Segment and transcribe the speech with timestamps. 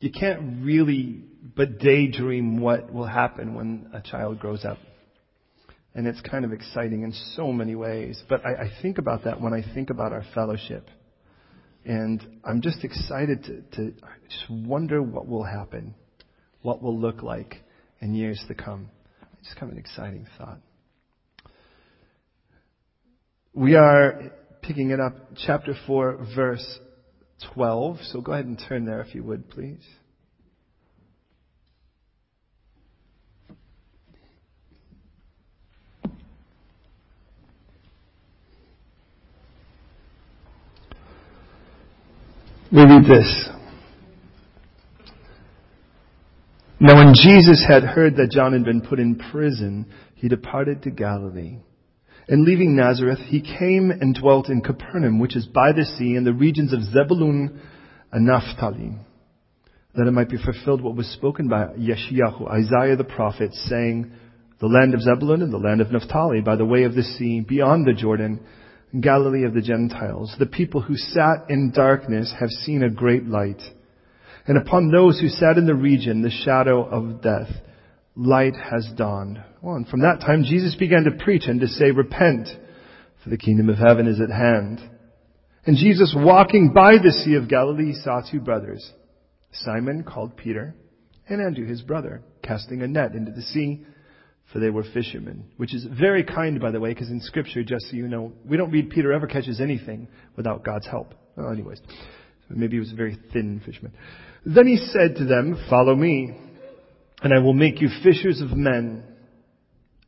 [0.00, 1.24] You can't really
[1.56, 4.78] but daydream what will happen when a child grows up.
[5.94, 8.22] And it's kind of exciting in so many ways.
[8.28, 10.88] But I, I think about that when I think about our fellowship.
[11.84, 13.94] And I'm just excited to, to
[14.28, 15.94] just wonder what will happen,
[16.62, 17.56] what will look like
[18.00, 18.90] in years to come.
[19.40, 20.60] It's kind of an exciting thought.
[23.52, 24.30] We are
[24.62, 25.14] picking it up,
[25.46, 26.78] chapter 4, verse
[27.54, 27.98] 12.
[28.02, 29.86] So go ahead and turn there if you would, please.
[42.72, 43.48] We read this.
[46.78, 50.90] Now when Jesus had heard that John had been put in prison, he departed to
[50.90, 51.58] Galilee.
[52.30, 56.22] And leaving Nazareth, he came and dwelt in Capernaum, which is by the sea, in
[56.22, 57.60] the regions of Zebulun
[58.12, 58.92] and Naphtali,
[59.96, 64.12] that it might be fulfilled what was spoken by Yeshayahu, Isaiah the prophet, saying,
[64.60, 67.40] The land of Zebulun and the land of Naphtali, by the way of the sea,
[67.40, 68.38] beyond the Jordan,
[69.00, 70.32] Galilee of the Gentiles.
[70.38, 73.60] The people who sat in darkness have seen a great light.
[74.46, 77.50] And upon those who sat in the region, the shadow of death,
[78.20, 79.42] light has dawned.
[79.62, 82.48] Well, and from that time, Jesus began to preach and to say, Repent,
[83.24, 84.80] for the kingdom of heaven is at hand.
[85.66, 88.92] And Jesus, walking by the Sea of Galilee, saw two brothers,
[89.52, 90.74] Simon, called Peter,
[91.28, 93.84] and Andrew, his brother, casting a net into the sea
[94.52, 95.44] for they were fishermen.
[95.56, 98.56] Which is very kind, by the way, because in Scripture, just so you know, we
[98.56, 101.14] don't read Peter ever catches anything without God's help.
[101.36, 101.80] Well, anyways,
[102.48, 103.92] maybe he was a very thin fisherman.
[104.44, 106.36] Then he said to them, Follow me,
[107.22, 109.04] and I will make you fishers of men.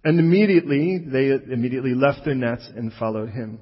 [0.05, 3.61] And immediately, they immediately left their nets and followed him.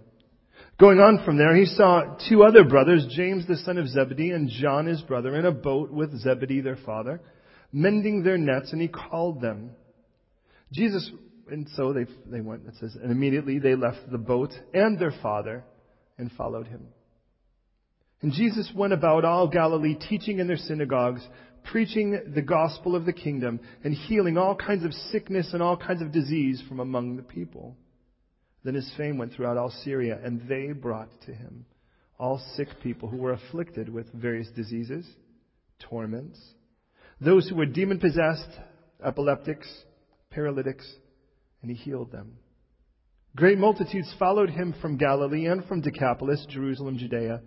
[0.79, 4.49] Going on from there, he saw two other brothers, James the son of Zebedee and
[4.49, 7.21] John his brother, in a boat with Zebedee their father,
[7.71, 9.73] mending their nets, and he called them.
[10.73, 11.11] Jesus,
[11.51, 15.13] and so they, they went, it says, and immediately they left the boat and their
[15.23, 15.65] father
[16.17, 16.87] and followed him.
[18.23, 21.27] And Jesus went about all Galilee, teaching in their synagogues,
[21.65, 26.03] preaching the gospel of the kingdom, and healing all kinds of sickness and all kinds
[26.03, 27.77] of disease from among the people.
[28.63, 31.65] Then his fame went throughout all Syria, and they brought to him
[32.19, 35.07] all sick people who were afflicted with various diseases,
[35.89, 36.39] torments,
[37.19, 38.51] those who were demon possessed,
[39.03, 39.67] epileptics,
[40.31, 40.87] paralytics,
[41.63, 42.33] and he healed them.
[43.35, 47.41] Great multitudes followed him from Galilee and from Decapolis, Jerusalem, Judea,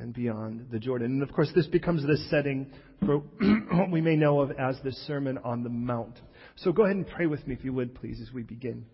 [0.00, 1.12] and beyond the Jordan.
[1.12, 2.72] And of course, this becomes the setting
[3.04, 3.18] for
[3.72, 6.18] what we may know of as the Sermon on the Mount.
[6.56, 8.86] So go ahead and pray with me, if you would, please, as we begin.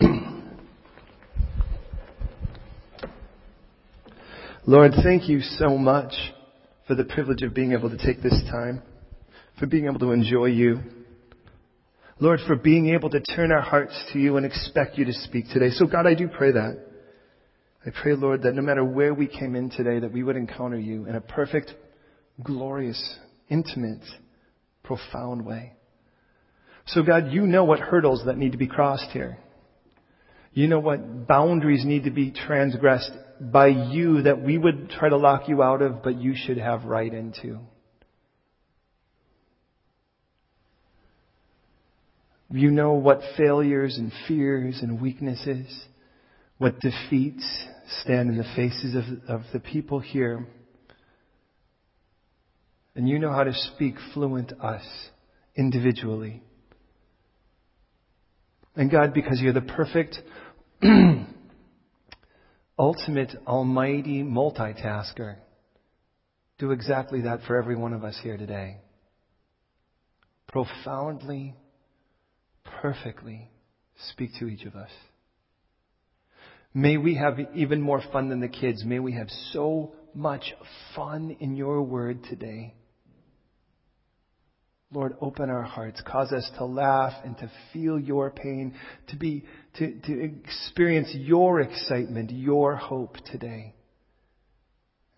[4.66, 6.14] Lord, thank you so much
[6.86, 8.80] for the privilege of being able to take this time,
[9.58, 10.78] for being able to enjoy you.
[12.20, 15.46] Lord, for being able to turn our hearts to you and expect you to speak
[15.52, 15.70] today.
[15.70, 16.78] So God, I do pray that.
[17.84, 20.78] I pray, Lord, that no matter where we came in today, that we would encounter
[20.78, 21.72] you in a perfect,
[22.42, 24.04] glorious, intimate,
[24.82, 25.72] profound way.
[26.86, 29.38] So God, you know what hurdles that need to be crossed here.
[30.52, 33.10] You know what boundaries need to be transgressed
[33.40, 36.84] by you that we would try to lock you out of, but you should have
[36.84, 37.58] right into.
[42.50, 45.66] You know what failures and fears and weaknesses,
[46.58, 47.66] what defeats
[48.02, 50.46] stand in the faces of, of the people here.
[52.94, 54.84] And you know how to speak fluent us
[55.56, 56.42] individually.
[58.76, 60.18] And God, because you're the perfect
[62.78, 65.36] ultimate, almighty multitasker,
[66.58, 68.78] do exactly that for every one of us here today.
[70.48, 71.54] Profoundly,
[72.64, 73.50] perfectly
[74.10, 74.90] speak to each of us.
[76.72, 78.84] May we have even more fun than the kids.
[78.84, 80.54] May we have so much
[80.96, 82.74] fun in your word today.
[84.92, 86.00] Lord, open our hearts.
[86.06, 88.74] Cause us to laugh and to feel your pain,
[89.08, 89.44] to be,
[89.78, 93.74] to, to experience your excitement, your hope today.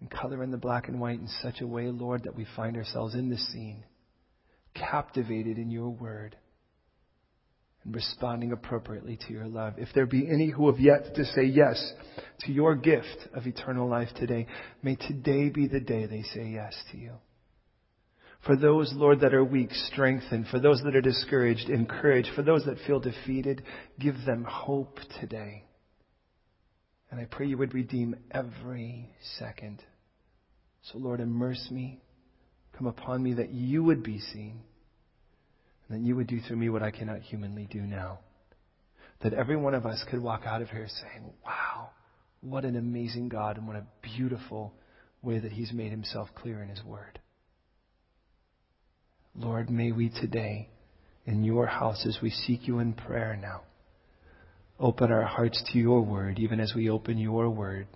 [0.01, 2.77] And color in the black and white in such a way, Lord, that we find
[2.77, 3.85] ourselves in the scene,
[4.75, 6.37] captivated in your word,
[7.87, 9.75] and responding appropriately to your love.
[9.79, 11.93] If there be any who have yet to say yes
[12.41, 14.47] to your gift of eternal life today,
[14.83, 17.13] may today be the day they say yes to you.
[18.45, 20.47] For those, Lord, that are weak, strengthen.
[20.51, 22.31] For those that are discouraged, encourage.
[22.35, 23.63] For those that feel defeated,
[23.99, 25.65] give them hope today.
[27.11, 29.83] And I pray you would redeem every second.
[30.83, 32.01] So, Lord, immerse me.
[32.77, 34.61] Come upon me that you would be seen.
[35.89, 38.21] And that you would do through me what I cannot humanly do now.
[39.23, 41.91] That every one of us could walk out of here saying, wow,
[42.41, 44.75] what an amazing God and what a beautiful
[45.23, 47.19] way that He's made Himself clear in His Word.
[49.35, 50.71] Lord, may we today,
[51.27, 53.63] in your house, as we seek you in prayer now,
[54.79, 57.87] open our hearts to your word, even as we open your word.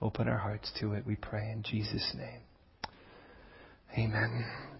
[0.00, 2.40] Open our hearts to it, we pray in Jesus' name.
[3.96, 4.73] Amen.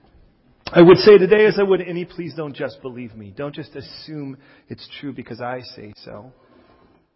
[0.76, 3.32] I would say today, as I would any, please don't just believe me.
[3.37, 4.38] Don't just assume
[4.69, 6.32] it's true because I say so.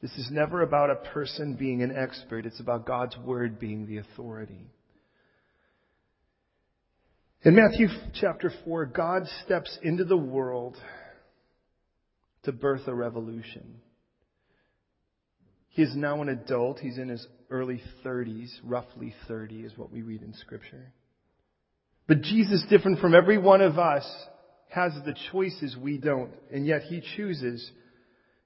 [0.00, 2.46] This is never about a person being an expert.
[2.46, 4.70] It's about God's Word being the authority.
[7.42, 10.76] In Matthew chapter 4, God steps into the world
[12.44, 13.80] to birth a revolution.
[15.70, 16.78] He is now an adult.
[16.78, 20.92] He's in his early 30s, roughly 30 is what we read in Scripture.
[22.08, 24.04] But Jesus, different from every one of us,
[24.70, 26.32] has the choices we don't.
[26.50, 27.70] And yet he chooses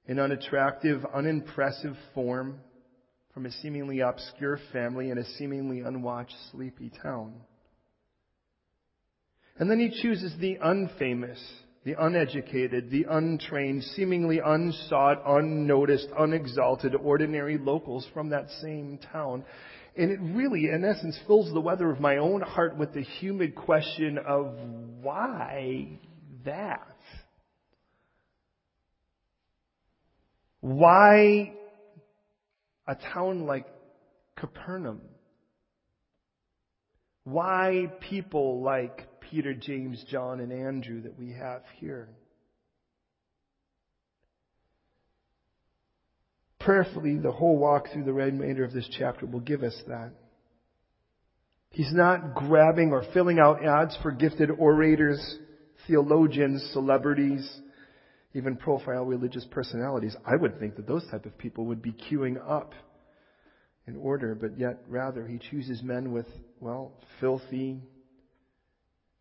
[0.07, 2.59] an unattractive, unimpressive form
[3.33, 7.33] from a seemingly obscure family in a seemingly unwatched, sleepy town.
[9.57, 11.41] And then he chooses the unfamous,
[11.85, 19.43] the uneducated, the untrained, seemingly unsought, unnoticed, unexalted, ordinary locals from that same town.
[19.97, 23.55] And it really, in essence, fills the weather of my own heart with the humid
[23.55, 24.55] question of
[25.01, 25.99] why
[26.45, 26.87] that?
[30.61, 31.53] Why
[32.87, 33.67] a town like
[34.37, 35.01] Capernaum?
[37.25, 42.07] Why people like Peter, James, John, and Andrew that we have here?
[46.59, 50.11] Prayerfully, the whole walk through the remainder of this chapter will give us that.
[51.71, 55.19] He's not grabbing or filling out ads for gifted orators,
[55.87, 57.59] theologians, celebrities,
[58.35, 60.15] even profile religious personalities.
[60.27, 62.73] I would think that those type of people would be queuing up
[63.87, 66.27] in order, but yet rather he chooses men with,
[66.59, 67.81] well, filthy,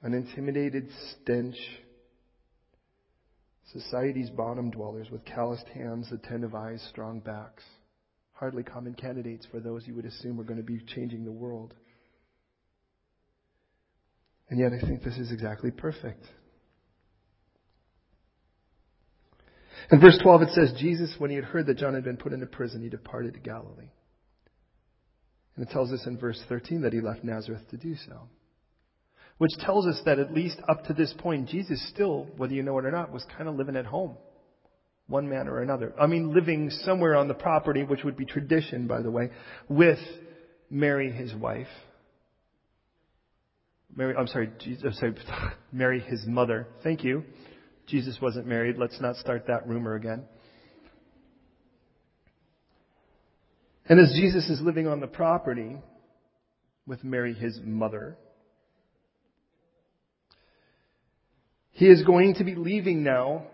[0.05, 1.57] unintimidated stench,
[3.73, 7.65] Society's bottom dwellers with calloused hands, attentive eyes, strong backs.
[8.33, 11.75] Hardly common candidates for those you would assume are going to be changing the world.
[14.51, 16.25] And yet I think this is exactly perfect.
[19.91, 22.33] In verse 12 it says, Jesus, when he had heard that John had been put
[22.33, 23.91] into prison, he departed to Galilee.
[25.57, 28.29] And it tells us in verse 13 that he left Nazareth to do so
[29.43, 32.79] which tells us that at least up to this point, Jesus still, whether you know
[32.79, 34.15] it or not, was kind of living at home.
[35.09, 35.93] One man or another.
[36.01, 39.31] I mean, living somewhere on the property, which would be tradition, by the way,
[39.69, 39.99] with
[40.71, 41.67] Mary, his wife.
[43.97, 45.15] Mary, I'm sorry, Jesus, I'm sorry,
[45.73, 46.69] Mary, his mother.
[46.85, 47.25] Thank you.
[47.89, 48.77] Jesus wasn't married.
[48.79, 50.23] Let's not start that rumor again.
[53.87, 55.79] And as Jesus is living on the property
[56.87, 58.17] with Mary, his mother,
[61.73, 63.47] He is going to be leaving now,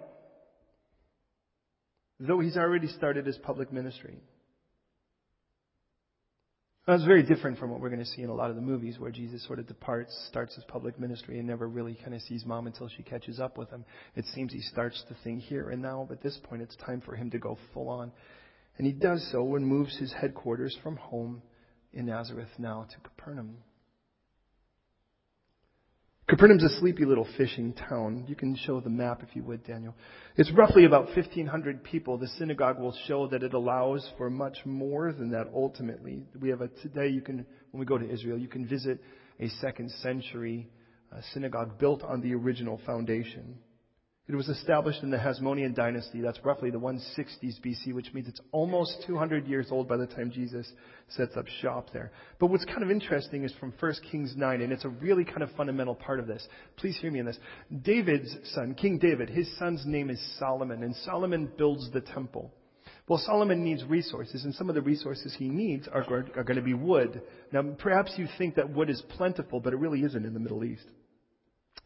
[2.18, 4.18] though he's already started his public ministry.
[6.88, 8.98] That's very different from what we're going to see in a lot of the movies
[8.98, 12.46] where Jesus sort of departs, starts his public ministry, and never really kind of sees
[12.46, 13.84] mom until she catches up with him.
[14.16, 17.02] It seems he starts the thing here and now, but at this point it's time
[17.02, 18.10] for him to go full on.
[18.78, 21.42] And he does so and moves his headquarters from home
[21.92, 23.58] in Nazareth now to Capernaum.
[26.28, 28.26] Capernaum's a sleepy little fishing town.
[28.28, 29.94] You can show the map if you would, Daniel.
[30.36, 32.18] It's roughly about 1,500 people.
[32.18, 36.26] The synagogue will show that it allows for much more than that ultimately.
[36.38, 39.02] We have a, today you can, when we go to Israel, you can visit
[39.40, 40.68] a second century
[41.10, 43.56] uh, synagogue built on the original foundation.
[44.28, 46.20] It was established in the Hasmonean dynasty.
[46.20, 50.30] That's roughly the 160s BC, which means it's almost 200 years old by the time
[50.30, 50.70] Jesus
[51.08, 52.12] sets up shop there.
[52.38, 55.42] But what's kind of interesting is from 1 Kings 9, and it's a really kind
[55.42, 56.46] of fundamental part of this.
[56.76, 57.38] Please hear me in this.
[57.80, 62.52] David's son, King David, his son's name is Solomon, and Solomon builds the temple.
[63.08, 66.04] Well, Solomon needs resources, and some of the resources he needs are,
[66.36, 67.22] are going to be wood.
[67.50, 70.64] Now, perhaps you think that wood is plentiful, but it really isn't in the Middle
[70.64, 70.84] East.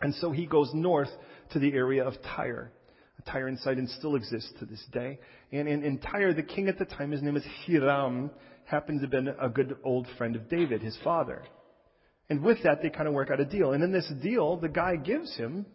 [0.03, 1.11] And so he goes north
[1.53, 2.73] to the area of Tyre.
[3.27, 5.19] Tyre and Sidon still exists to this day.
[5.53, 8.31] And in, in Tyre, the king at the time, his name is Hiram,
[8.65, 11.43] happened to have been a good old friend of David, his father.
[12.29, 13.73] And with that, they kind of work out a deal.
[13.73, 15.67] And in this deal, the guy gives him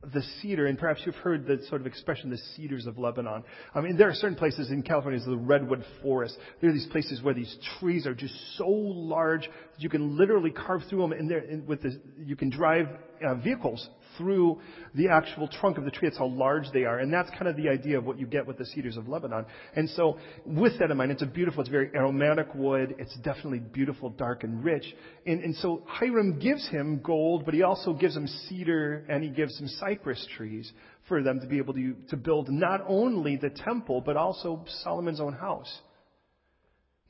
[0.00, 3.42] the cedar, and perhaps you've heard the sort of expression, the cedars of Lebanon.
[3.74, 6.36] I mean, there are certain places in California, the redwood forest.
[6.60, 10.50] There are these places where these trees are just so large that you can literally
[10.50, 12.86] carve through them, and there, with the, you can drive
[13.26, 13.88] uh, vehicles
[14.18, 14.60] through
[14.94, 16.08] the actual trunk of the tree.
[16.08, 16.98] That's how large they are.
[16.98, 19.46] And that's kind of the idea of what you get with the cedars of Lebanon.
[19.74, 22.96] And so with that in mind, it's a beautiful, it's very aromatic wood.
[22.98, 24.84] It's definitely beautiful, dark and rich.
[25.26, 29.30] And, and so Hiram gives him gold, but he also gives him cedar and he
[29.30, 30.70] gives him cypress trees
[31.06, 35.20] for them to be able to, to build not only the temple, but also Solomon's
[35.20, 35.72] own house.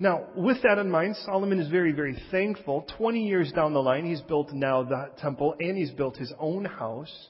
[0.00, 2.86] Now, with that in mind, Solomon is very, very thankful.
[2.96, 6.64] 20 years down the line, he's built now the temple and he's built his own
[6.64, 7.28] house,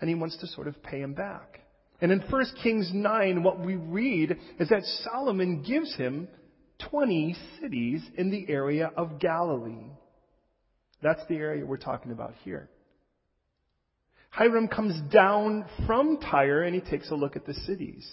[0.00, 1.60] and he wants to sort of pay him back.
[2.00, 6.28] And in 1 Kings 9, what we read is that Solomon gives him
[6.90, 9.90] 20 cities in the area of Galilee.
[11.02, 12.68] That's the area we're talking about here.
[14.30, 18.06] Hiram comes down from Tyre and he takes a look at the cities.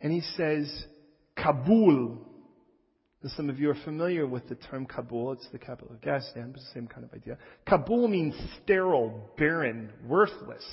[0.00, 0.84] And he says,
[1.36, 2.29] Kabul
[3.28, 5.32] some of you are familiar with the term Kabul.
[5.32, 7.36] It's the capital of Afghanistan, but the same kind of idea.
[7.68, 10.64] Kabul means sterile, barren, worthless.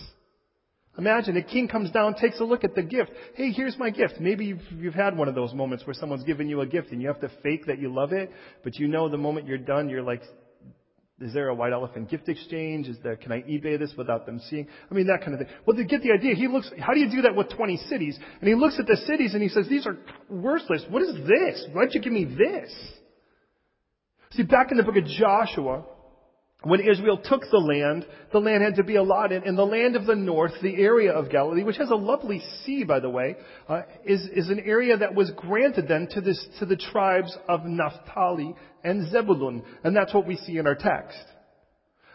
[0.98, 3.12] Imagine a king comes down, takes a look at the gift.
[3.36, 4.16] Hey, here's my gift.
[4.20, 7.02] Maybe you've, you've had one of those moments where someone's given you a gift and
[7.02, 8.32] you have to fake that you love it,
[8.64, 10.24] but you know the moment you're done, you're like,
[11.20, 12.88] is there a white elephant gift exchange?
[12.88, 14.68] Is there, can I eBay this without them seeing?
[14.90, 15.56] I mean, that kind of thing.
[15.66, 18.20] Well, to get the idea, he looks, how do you do that with 20 cities?
[18.40, 19.98] And he looks at the cities and he says, these are
[20.30, 20.86] worthless.
[20.90, 21.66] What is this?
[21.74, 22.72] Why'd you give me this?
[24.32, 25.86] See, back in the book of Joshua,
[26.64, 29.44] when Israel took the land, the land had to be allotted.
[29.44, 32.84] and the land of the north, the area of Galilee, which has a lovely sea,
[32.84, 33.36] by the way,
[33.70, 37.66] uh, is, is an area that was granted then to, this, to the tribes of
[37.66, 39.64] Naphtali and Zebulun.
[39.84, 41.24] And that's what we see in our text.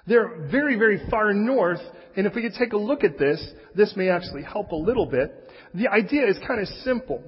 [0.06, 1.80] They're very, very far north,
[2.16, 3.40] and if we could take a look at this,
[3.76, 5.32] this may actually help a little bit.
[5.74, 7.22] The idea is kind of simple.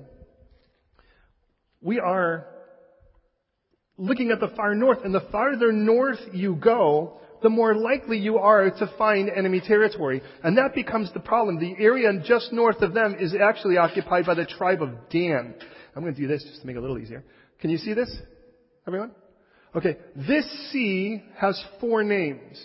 [1.80, 2.48] We are
[3.96, 8.38] looking at the far north, and the farther north you go, the more likely you
[8.38, 10.22] are to find enemy territory.
[10.42, 11.58] And that becomes the problem.
[11.58, 15.54] The area just north of them is actually occupied by the tribe of Dan.
[15.94, 17.22] I'm going to do this just to make it a little easier.
[17.60, 18.10] Can you see this,
[18.86, 19.12] everyone?
[19.76, 22.58] Okay, this sea has four names.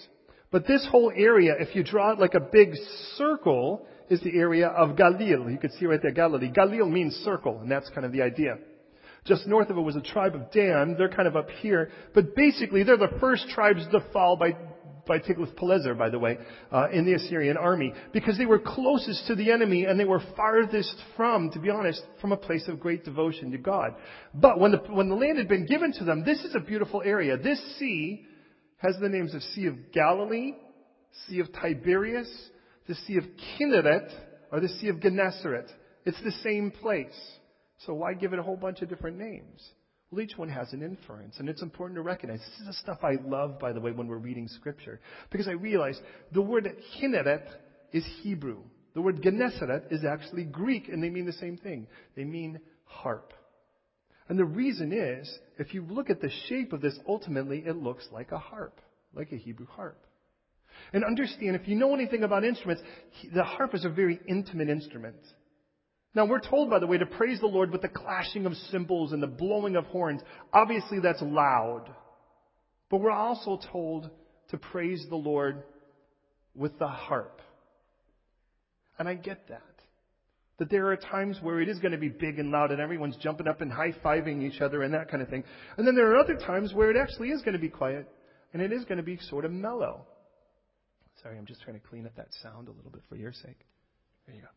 [0.52, 2.74] But this whole area, if you draw it like a big
[3.18, 5.52] circle, is the area of Galil.
[5.52, 6.52] You can see right there, Galilee.
[6.52, 8.58] Galil means circle, and that's kind of the idea.
[9.30, 10.96] Just north of it was a tribe of Dan.
[10.98, 11.92] They're kind of up here.
[12.16, 14.58] But basically, they're the first tribes to fall by,
[15.08, 16.40] by Tiglath-Pileser, by the way,
[16.72, 17.94] uh, in the Assyrian army.
[18.12, 22.02] Because they were closest to the enemy and they were farthest from, to be honest,
[22.20, 23.94] from a place of great devotion to God.
[24.34, 27.04] But when the, when the land had been given to them, this is a beautiful
[27.06, 27.38] area.
[27.38, 28.26] This sea
[28.78, 30.54] has the names of Sea of Galilee,
[31.28, 32.32] Sea of Tiberias,
[32.88, 33.26] the Sea of
[33.60, 34.10] Kinneret,
[34.52, 35.70] or the Sea of Gennesaret.
[36.06, 37.14] It's the same place.
[37.86, 39.64] So why give it a whole bunch of different names?
[40.12, 42.40] Well, each one has an inference, and it's important to recognize.
[42.40, 45.52] This is the stuff I love, by the way, when we're reading Scripture, because I
[45.52, 46.00] realize
[46.34, 46.68] the word
[47.00, 47.48] Kinneret
[47.94, 48.58] is Hebrew.
[48.96, 51.88] The word Gennesaret is actually Greek, and they mean the same thing.
[52.16, 53.34] They mean harp.
[54.28, 58.08] And the reason is, if you look at the shape of this, ultimately it looks
[58.12, 58.82] like a harp,
[59.14, 60.06] like a Hebrew harp.
[60.92, 62.82] And understand, if you know anything about instruments,
[63.34, 65.18] the harp is a very intimate instrument.
[66.16, 69.12] Now we're told, by the way, to praise the Lord with the clashing of cymbals
[69.12, 70.22] and the blowing of horns.
[70.52, 71.86] Obviously that's loud.
[72.90, 74.10] But we're also told
[74.50, 75.64] to praise the Lord
[76.56, 77.42] with the harp.
[78.98, 79.62] And I get that.
[80.58, 83.16] That there are times where it is going to be big and loud and everyone's
[83.18, 85.44] jumping up and high-fiving each other and that kind of thing.
[85.78, 88.10] And then there are other times where it actually is going to be quiet
[88.52, 90.06] and it is going to be sort of mellow.
[91.22, 93.60] Sorry, I'm just trying to clean up that sound a little bit for your sake.
[94.26, 94.48] There you go.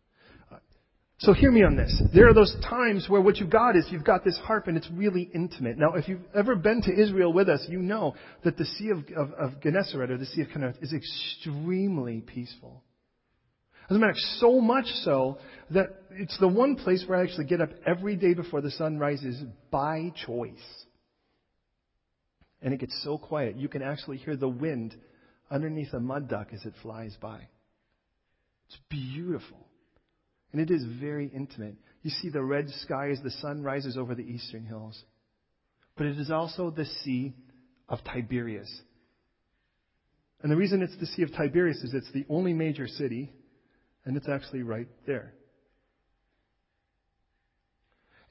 [1.22, 2.02] So hear me on this.
[2.12, 4.90] There are those times where what you've got is you've got this harp and it's
[4.90, 5.78] really intimate.
[5.78, 9.04] Now, if you've ever been to Israel with us, you know that the Sea of,
[9.16, 12.82] of, of Gennesaret or the Sea of Kinneret is extremely peaceful.
[13.88, 15.38] As a matter of fact, so much so
[15.70, 18.98] that it's the one place where I actually get up every day before the sun
[18.98, 20.84] rises by choice.
[22.62, 24.96] And it gets so quiet, you can actually hear the wind
[25.52, 27.46] underneath a mud duck as it flies by.
[28.66, 29.68] It's beautiful.
[30.52, 31.76] And it is very intimate.
[32.02, 35.02] You see the red sky as the sun rises over the eastern hills.
[35.96, 37.34] But it is also the Sea
[37.88, 38.70] of Tiberias.
[40.42, 43.32] And the reason it's the Sea of Tiberias is it's the only major city,
[44.04, 45.34] and it's actually right there.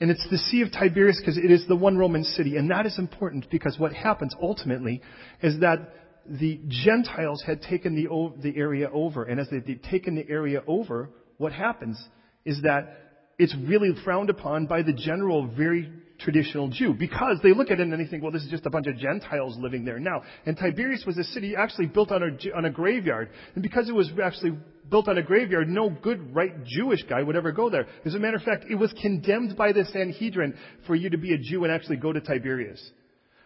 [0.01, 2.57] And it's the Sea of Tiberias because it is the one Roman city.
[2.57, 5.01] And that is important because what happens ultimately
[5.43, 5.93] is that
[6.27, 8.07] the Gentiles had taken the,
[8.41, 9.23] the area over.
[9.23, 12.01] And as they'd taken the area over, what happens
[12.45, 12.97] is that
[13.39, 17.87] it's really frowned upon by the general, very traditional Jew because they look at it
[17.87, 20.21] and they think, well, this is just a bunch of Gentiles living there now.
[20.45, 23.29] And Tiberias was a city actually built on a, on a graveyard.
[23.55, 24.55] And because it was actually
[24.91, 27.87] built on a graveyard, no good, right Jewish guy would ever go there.
[28.05, 30.53] As a matter of fact, it was condemned by the Sanhedrin
[30.85, 32.91] for you to be a Jew and actually go to Tiberias.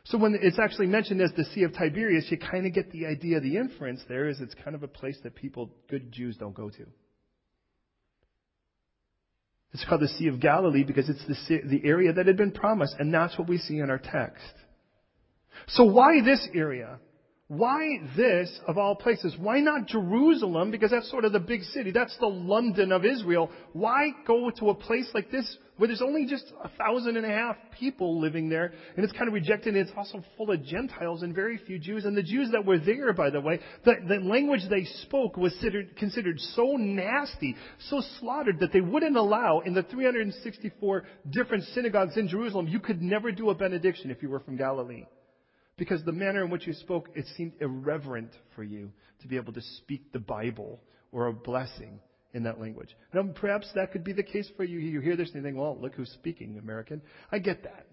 [0.03, 3.05] So when it's actually mentioned as the Sea of Tiberias, you kind of get the
[3.05, 6.53] idea, the inference there is it's kind of a place that people, good Jews, don't
[6.53, 6.85] go to.
[9.75, 12.96] It's called the Sea of Galilee because it's the, the area that had been promised,
[12.98, 14.41] and that's what we see in our text.
[15.67, 16.98] So why this area?
[17.47, 19.35] Why this, of all places?
[19.39, 20.71] Why not Jerusalem?
[20.71, 21.91] Because that's sort of the big city.
[21.91, 23.51] That's the London of Israel.
[23.71, 27.29] Why go to a place like this where there's only just a thousand and a
[27.29, 31.21] half people living there and it's kind of rejected and it's also full of Gentiles
[31.21, 32.05] and very few Jews.
[32.05, 35.51] And the Jews that were there, by the way, the, the language they spoke was
[35.53, 37.55] considered, considered so nasty,
[37.89, 43.03] so slaughtered that they wouldn't allow in the 364 different synagogues in Jerusalem, you could
[43.03, 45.05] never do a benediction if you were from Galilee.
[45.77, 48.91] Because the manner in which you spoke, it seemed irreverent for you
[49.22, 50.79] to be able to speak the Bible
[51.12, 52.00] or a blessing
[52.34, 52.96] in that language.
[53.13, 54.79] Now, perhaps that could be the case for you.
[54.79, 57.01] You hear this and you think, well, look who's speaking American.
[57.32, 57.88] I get that.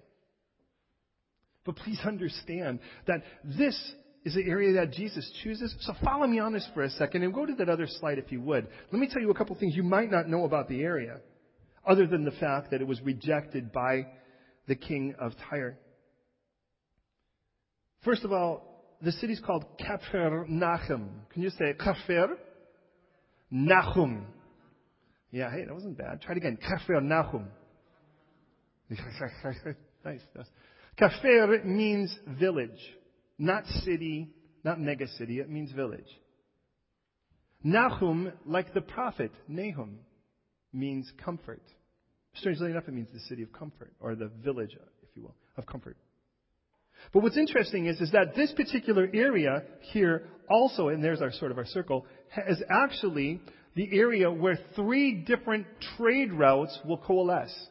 [1.65, 3.77] But please understand that this
[4.25, 5.75] is the area that Jesus chooses.
[5.81, 8.31] So follow me on this for a second and go to that other slide if
[8.31, 8.69] you would.
[8.93, 11.21] Let me tell you a couple things you might not know about the area,
[11.87, 14.07] other than the fact that it was rejected by
[14.69, 15.79] the king of Tyre.
[18.04, 21.11] First of all, the city's called Capernaum.
[21.32, 22.35] Can you say Kafer?
[23.50, 24.26] Nahum.
[25.30, 26.21] Yeah, hey, that wasn't bad.
[26.21, 26.59] Try it again.
[26.59, 27.49] Capernaum.
[30.04, 30.21] nice.
[31.00, 32.71] Kafer means village,
[33.38, 34.28] not city,
[34.64, 35.40] not mega city.
[35.40, 36.06] It means village.
[37.62, 39.99] Nahum, like the prophet Nahum,
[40.73, 41.62] means comfort.
[42.35, 45.66] Strangely enough, it means the city of comfort, or the village, if you will, of
[45.66, 45.97] comfort.
[47.12, 49.62] But what's interesting is, is that this particular area
[49.93, 52.06] here also, and there's our sort of our circle,
[52.49, 53.41] is actually
[53.75, 57.69] the area where three different trade routes will coalesce.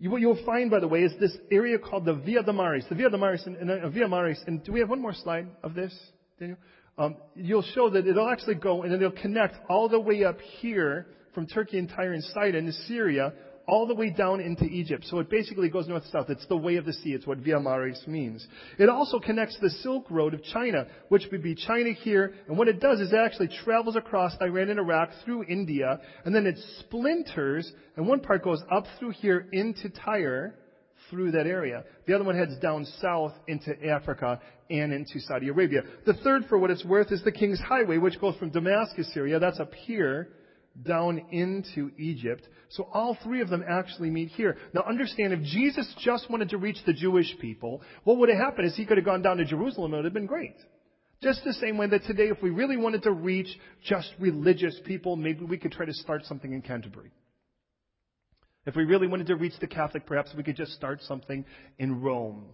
[0.00, 2.84] What you'll find, by the way, is this area called the Via de Maris.
[2.88, 5.48] The Via Maris and, and uh, Via Maris, and do we have one more slide
[5.64, 5.92] of this,
[6.38, 6.58] Daniel?
[6.96, 10.40] Um, you'll show that it'll actually go and then it'll connect all the way up
[10.60, 13.32] here from Turkey and Tyre and Sidon Syria
[13.68, 15.04] all the way down into Egypt.
[15.04, 16.30] So it basically goes north south.
[16.30, 17.10] It's the way of the sea.
[17.10, 18.44] It's what Via Maris means.
[18.78, 22.32] It also connects the Silk Road of China, which would be China here.
[22.48, 26.34] And what it does is it actually travels across Iran and Iraq through India, and
[26.34, 30.54] then it splinters, and one part goes up through here into Tyre,
[31.10, 31.84] through that area.
[32.06, 35.82] The other one heads down south into Africa and into Saudi Arabia.
[36.06, 39.38] The third, for what it's worth, is the King's Highway, which goes from Damascus, Syria,
[39.38, 40.28] that's up here,
[40.82, 42.46] down into Egypt.
[42.70, 44.56] So all three of them actually meet here.
[44.72, 48.66] Now understand, if Jesus just wanted to reach the Jewish people, what would have happened
[48.66, 50.56] is he could have gone down to Jerusalem and it would have been great.
[51.22, 53.48] Just the same way that today, if we really wanted to reach
[53.84, 57.10] just religious people, maybe we could try to start something in Canterbury.
[58.66, 61.44] If we really wanted to reach the Catholic, perhaps we could just start something
[61.78, 62.44] in Rome.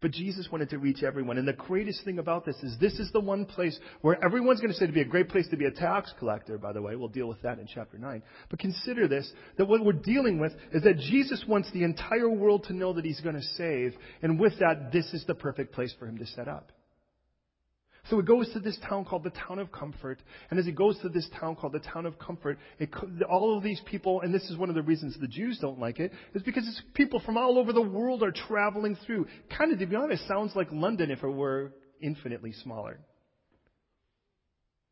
[0.00, 1.38] But Jesus wanted to reach everyone.
[1.38, 4.72] And the greatest thing about this is this is the one place where everyone's going
[4.72, 6.94] to say to be a great place to be a tax collector, by the way.
[6.94, 8.22] We'll deal with that in chapter 9.
[8.48, 12.64] But consider this, that what we're dealing with is that Jesus wants the entire world
[12.64, 13.94] to know that he's going to save.
[14.22, 16.70] And with that, this is the perfect place for him to set up.
[18.08, 20.18] So he goes to this town called the town of comfort.
[20.50, 22.90] And as he goes to this town called the town of comfort, it,
[23.28, 26.00] all of these people, and this is one of the reasons the Jews don't like
[26.00, 29.26] it, is because it's people from all over the world are traveling through.
[29.56, 32.98] Kind of, to be honest, sounds like London if it were infinitely smaller.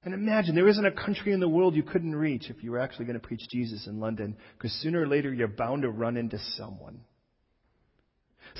[0.04, 2.78] And imagine, there isn't a country in the world you couldn't reach if you were
[2.78, 6.16] actually going to preach Jesus in London, because sooner or later you're bound to run
[6.16, 7.00] into someone.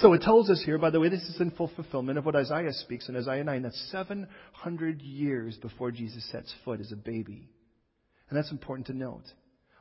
[0.01, 2.37] So it tells us here, by the way, this is in full fulfillment of what
[2.37, 3.63] Isaiah speaks in Isaiah 9.
[3.63, 7.49] That's 700 years before Jesus sets foot as a baby.
[8.29, 9.25] And that's important to note.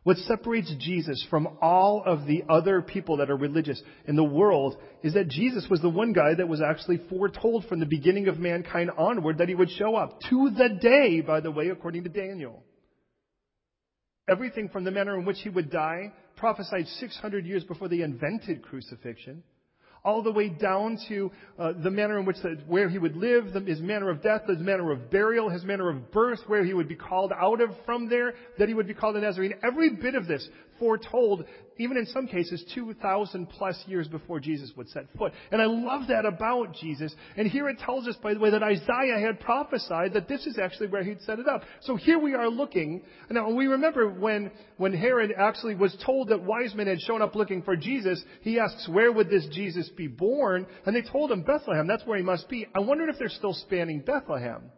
[0.04, 4.78] What separates Jesus from all of the other people that are religious in the world
[5.01, 8.38] is that Jesus was the one guy that was actually foretold from the beginning of
[8.38, 10.21] mankind onward that he would show up.
[10.30, 12.63] To the day, by the way, according to Daniel.
[14.30, 18.62] Everything from the manner in which he would die, prophesied 600 years before they invented
[18.62, 19.43] crucifixion,
[20.06, 23.52] all the way down to uh, the manner in which the, where he would live,
[23.52, 26.74] the, his manner of death, his manner of burial, his manner of birth, where he
[26.74, 29.56] would be called out of from there, that he would be called a Nazarene.
[29.63, 30.48] Every bit of this
[30.80, 31.46] foretold,
[31.78, 35.34] even in some cases, 2,000 plus years before Jesus would set foot.
[35.52, 37.14] And I love that about Jesus.
[37.36, 40.58] And here it tells us, by the way, that Isaiah had prophesied that this is
[40.58, 41.64] actually where he'd set it up.
[41.82, 43.04] So here we are looking.
[43.30, 47.36] Now, we remember when, when Herod actually was told that wise men had shown up
[47.36, 50.66] looking for Jesus, he asks, where would this Jesus be born?
[50.86, 51.88] And they told him Bethlehem.
[51.88, 52.68] That's where he must be.
[52.74, 54.72] I wonder if they're still spanning Bethlehem.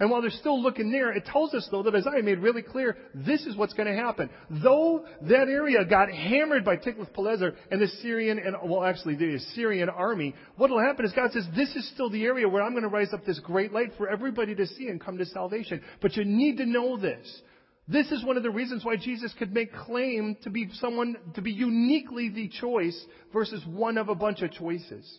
[0.00, 2.96] And while they're still looking there, it tells us though that Isaiah made really clear
[3.14, 4.30] this is what's going to happen.
[4.48, 9.88] Though that area got hammered by Tiglath-Pileser and the Syrian and, well actually the Assyrian
[9.88, 12.84] army, what will happen is God says this is still the area where I'm going
[12.84, 15.82] to rise up this great light for everybody to see and come to salvation.
[16.00, 17.42] But you need to know this.
[17.88, 21.42] This is one of the reasons why Jesus could make claim to be someone, to
[21.42, 25.18] be uniquely the choice versus one of a bunch of choices.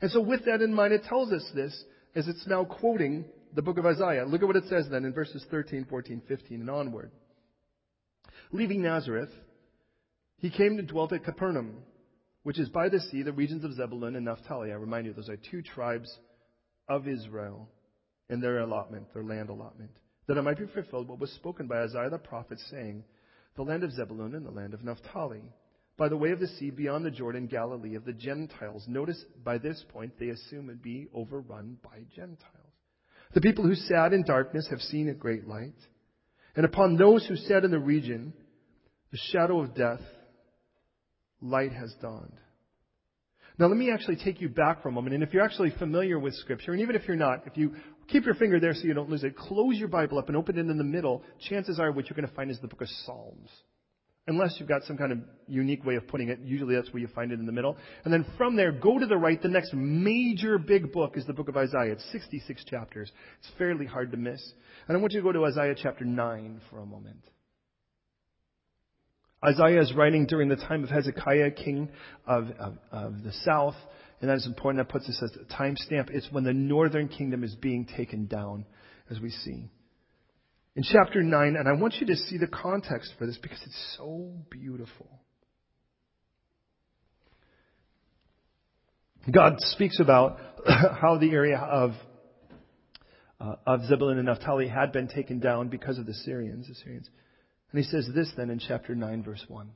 [0.00, 1.84] And so with that in mind, it tells us this
[2.18, 4.26] as it's now quoting the book of Isaiah.
[4.26, 7.12] Look at what it says then in verses 13, 14, 15, and onward.
[8.50, 9.30] Leaving Nazareth,
[10.38, 11.76] he came and dwelt at Capernaum,
[12.42, 14.72] which is by the sea, the regions of Zebulun and Naphtali.
[14.72, 16.12] I remind you, those are two tribes
[16.88, 17.68] of Israel
[18.28, 19.92] in their allotment, their land allotment,
[20.26, 23.04] that it might be fulfilled what was spoken by Isaiah the prophet, saying,
[23.54, 25.52] The land of Zebulun and the land of Naphtali
[25.98, 28.84] by the way of the sea beyond the Jordan, Galilee of the Gentiles.
[28.86, 32.38] Notice by this point they assume it be overrun by Gentiles.
[33.34, 35.74] The people who sat in darkness have seen a great light.
[36.56, 38.32] And upon those who sat in the region,
[39.10, 40.00] the shadow of death,
[41.42, 42.32] light has dawned.
[43.58, 45.14] Now let me actually take you back for a moment.
[45.14, 47.74] And if you're actually familiar with scripture, and even if you're not, if you
[48.06, 50.56] keep your finger there so you don't lose it, close your Bible up and open
[50.56, 52.88] it in the middle, chances are what you're going to find is the book of
[53.04, 53.50] Psalms.
[54.28, 56.38] Unless you've got some kind of unique way of putting it.
[56.44, 57.78] Usually that's where you find it in the middle.
[58.04, 59.40] And then from there, go to the right.
[59.40, 61.92] The next major big book is the book of Isaiah.
[61.92, 63.10] It's 66 chapters.
[63.40, 64.52] It's fairly hard to miss.
[64.86, 67.24] And I want you to go to Isaiah chapter 9 for a moment.
[69.42, 71.88] Isaiah is writing during the time of Hezekiah, king
[72.26, 73.76] of, of, of the south.
[74.20, 74.86] And that is important.
[74.86, 76.10] That puts this as a timestamp.
[76.10, 78.66] It's when the northern kingdom is being taken down,
[79.10, 79.70] as we see
[80.76, 83.96] in chapter 9, and I want you to see the context for this because it's
[83.96, 85.08] so beautiful.
[89.32, 91.92] God speaks about how the area of
[93.40, 97.08] uh, of Zebulun and Naphtali had been taken down because of the Syrians, Assyrians.
[97.70, 99.70] And he says this then in chapter 9 verse 1.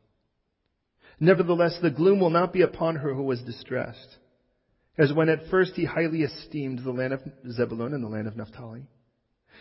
[1.21, 4.17] Nevertheless, the gloom will not be upon her who was distressed,
[4.99, 8.37] as when at first he highly esteemed the land of Zebulun and the land of
[8.37, 8.87] Naphtali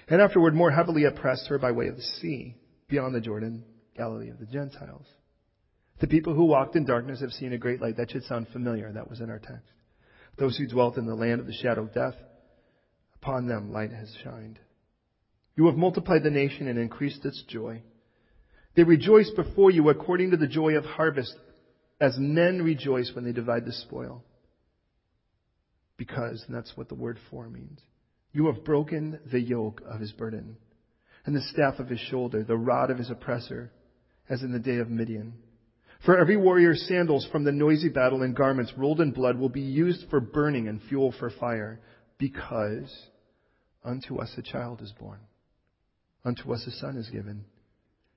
[0.07, 2.55] and afterward more heavily oppressed her by way of the sea,
[2.87, 3.63] beyond the Jordan,
[3.95, 5.05] Galilee of the Gentiles.
[5.99, 7.97] The people who walked in darkness have seen a great light.
[7.97, 8.91] That should sound familiar.
[8.91, 9.71] That was in our text.
[10.37, 12.15] Those who dwelt in the land of the shadow of death,
[13.15, 14.59] upon them light has shined.
[15.55, 17.83] You have multiplied the nation and increased its joy.
[18.75, 21.35] They rejoice before you according to the joy of harvest,
[21.99, 24.23] as men rejoice when they divide the spoil.
[25.97, 27.79] Because, and that's what the word for means.
[28.33, 30.57] You have broken the yoke of his burden
[31.25, 33.71] and the staff of his shoulder, the rod of his oppressor,
[34.29, 35.33] as in the day of Midian.
[36.05, 39.61] For every warrior's sandals from the noisy battle and garments rolled in blood will be
[39.61, 41.79] used for burning and fuel for fire,
[42.17, 43.09] because
[43.83, 45.19] unto us a child is born,
[46.25, 47.45] unto us a son is given,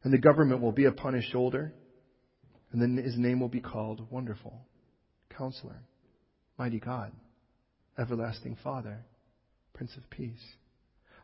[0.02, 1.74] and the government will be upon his shoulder,
[2.72, 4.64] and then his name will be called Wonderful,
[5.36, 5.82] Counselor,
[6.58, 7.12] Mighty God,
[7.98, 9.04] Everlasting Father
[9.74, 10.54] Prince of Peace.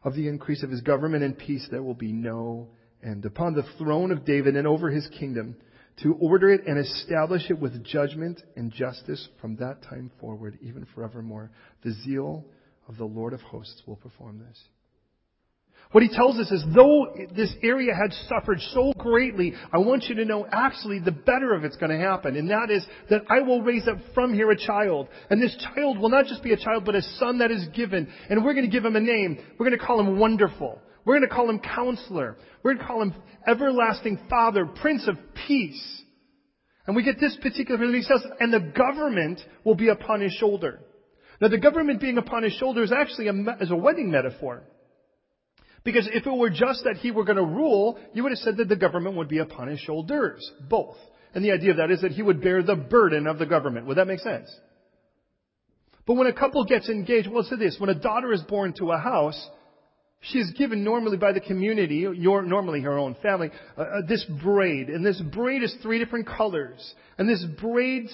[0.03, 2.69] Of the increase of his government and peace there will be no
[3.03, 3.25] end.
[3.25, 5.57] Upon the throne of David and over his kingdom,
[6.03, 10.87] to order it and establish it with judgment and justice from that time forward, even
[10.95, 11.51] forevermore.
[11.85, 12.45] The zeal
[12.89, 14.59] of the Lord of hosts will perform this.
[15.93, 20.15] What he tells us is, though this area had suffered so greatly, I want you
[20.17, 22.37] to know actually the better of it's going to happen.
[22.37, 25.09] And that is that I will raise up from here a child.
[25.31, 28.09] And this child will not just be a child, but a son that is given.
[28.29, 29.39] And we're going to give him a name.
[29.59, 30.81] We're going to call him Wonderful.
[31.05, 32.37] We're going to call him Counselor.
[32.63, 33.15] We're going to call him
[33.49, 35.17] Everlasting Father, Prince of
[35.49, 36.03] Peace.
[36.87, 40.81] And we get this particular, he says, and the government will be upon his shoulder.
[41.41, 44.63] Now the government being upon his shoulder is actually a, is a wedding metaphor.
[45.83, 48.59] Because if it were just that he were going to rule, you would have said
[48.59, 50.49] that the government would be upon his shoulders.
[50.69, 50.97] Both.
[51.35, 53.87] And the idea of that is that he would bear the burden of the government.
[53.87, 54.51] Would that make sense?
[56.07, 58.91] But when a couple gets engaged, well, say this, when a daughter is born to
[58.91, 59.49] a house,
[60.23, 64.25] she is given normally by the community, your, normally her own family, uh, uh, this
[64.43, 64.89] braid.
[64.89, 66.95] And this braid is three different colors.
[67.17, 68.09] And this braid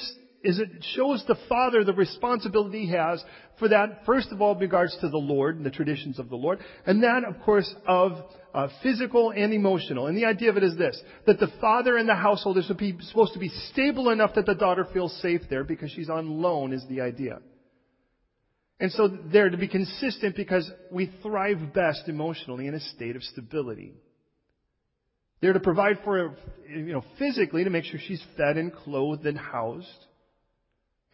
[0.46, 3.22] is it shows the father the responsibility he has
[3.58, 6.36] for that, first of all, in regards to the Lord and the traditions of the
[6.36, 8.12] Lord, and that, of course, of
[8.54, 10.06] uh, physical and emotional.
[10.06, 13.32] And the idea of it is this, that the father and the household is supposed
[13.32, 16.84] to be stable enough that the daughter feels safe there because she's on loan is
[16.88, 17.38] the idea.
[18.78, 23.22] And so they're to be consistent because we thrive best emotionally in a state of
[23.22, 23.94] stability.
[25.40, 26.36] They're to provide for her,
[26.68, 30.05] you know, physically to make sure she's fed and clothed and housed,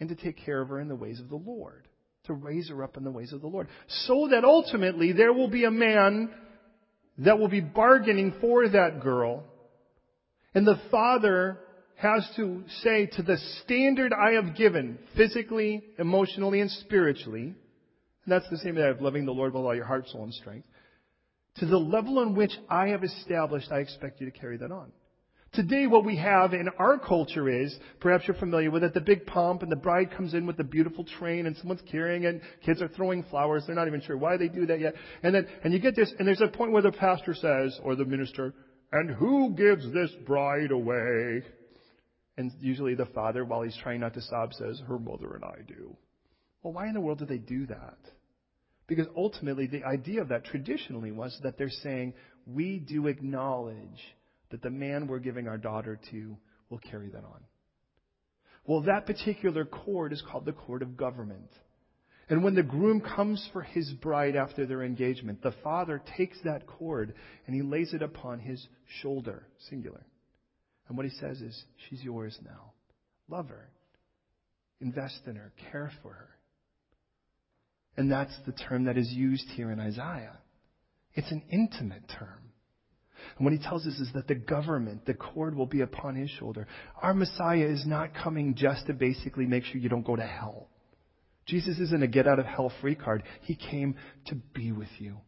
[0.03, 1.87] and to take care of her in the ways of the Lord,
[2.25, 5.47] to raise her up in the ways of the Lord, so that ultimately there will
[5.47, 6.29] be a man
[7.19, 9.45] that will be bargaining for that girl,
[10.57, 11.57] and the father
[11.95, 17.55] has to say to the standard I have given, physically, emotionally, and spiritually,
[18.25, 20.67] and that's the same as loving the Lord with all your heart, soul, and strength
[21.59, 24.91] to the level in which I have established, I expect you to carry that on.
[25.53, 29.27] Today, what we have in our culture is, perhaps you're familiar with it, the big
[29.27, 32.41] pomp, and the bride comes in with the beautiful train, and someone's carrying it, And
[32.65, 34.95] kids are throwing flowers, they're not even sure why they do that yet.
[35.23, 37.97] And then, and you get this, and there's a point where the pastor says, or
[37.97, 38.55] the minister,
[38.93, 41.43] and who gives this bride away?
[42.39, 45.61] And usually the father, while he's trying not to sob, says, her mother and I
[45.69, 45.95] do.
[46.63, 47.99] Well, why in the world do they do that?
[48.87, 52.15] Because ultimately, the idea of that traditionally was that they're saying,
[52.47, 54.01] we do acknowledge
[54.53, 56.37] that the man we're giving our daughter to
[56.71, 57.41] will carry that on.
[58.65, 61.51] Well, that particular cord is called the cord of government.
[62.29, 66.67] And when the groom comes for his bride after their engagement, the father takes that
[66.67, 67.15] cord
[67.47, 68.65] and he lays it upon his
[69.03, 70.07] shoulder, singular.
[70.89, 72.73] And what he says is, She's yours now.
[73.29, 73.69] Love her.
[74.81, 75.53] Invest in her.
[75.71, 76.29] Care for her.
[77.97, 80.39] And that's the term that is used here in Isaiah.
[81.15, 82.42] It's an intimate term.
[83.37, 86.31] And what he tells us is that the government, the cord will be upon his
[86.31, 86.67] shoulder.
[87.01, 90.69] Our Messiah is not coming just to basically make sure you don't go to hell.
[91.47, 93.25] Jesus isn't a get out of hell free card.
[93.43, 95.19] He came to be with you.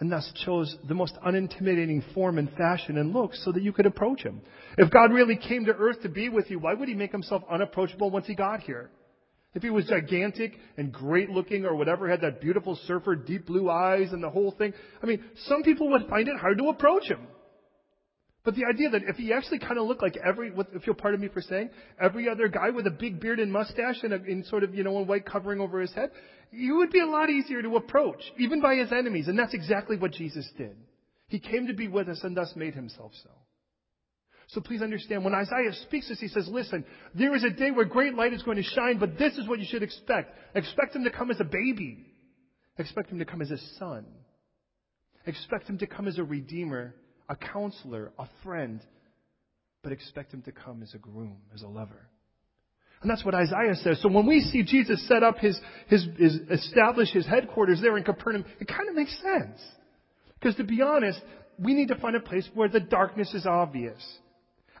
[0.00, 3.86] And thus chose the most unintimidating form and fashion and look so that you could
[3.86, 4.42] approach him.
[4.76, 7.42] If God really came to earth to be with you, why would he make himself
[7.50, 8.90] unapproachable once he got here?
[9.54, 13.70] If he was gigantic and great looking or whatever, had that beautiful surfer, deep blue
[13.70, 17.04] eyes and the whole thing, I mean, some people would find it hard to approach
[17.04, 17.20] him.
[18.44, 21.20] But the idea that if he actually kind of looked like every, if you'll pardon
[21.20, 24.44] me for saying, every other guy with a big beard and mustache and a, in
[24.44, 26.10] sort of, you know, a white covering over his head,
[26.50, 29.28] he would be a lot easier to approach, even by his enemies.
[29.28, 30.76] And that's exactly what Jesus did.
[31.28, 33.30] He came to be with us and thus made himself so.
[34.48, 37.86] So please understand, when Isaiah speaks this, he says, listen, there is a day where
[37.86, 40.36] great light is going to shine, but this is what you should expect.
[40.54, 42.04] Expect him to come as a baby.
[42.76, 44.04] Expect him to come as a son.
[45.26, 46.94] Expect him to come as a redeemer,
[47.28, 48.80] a counselor, a friend.
[49.82, 52.08] But expect him to come as a groom, as a lover.
[53.02, 54.00] And that's what Isaiah says.
[54.00, 58.04] So when we see Jesus set up his, his, his establish his headquarters there in
[58.04, 59.60] Capernaum, it kind of makes sense.
[60.40, 61.20] Because to be honest,
[61.58, 64.02] we need to find a place where the darkness is obvious.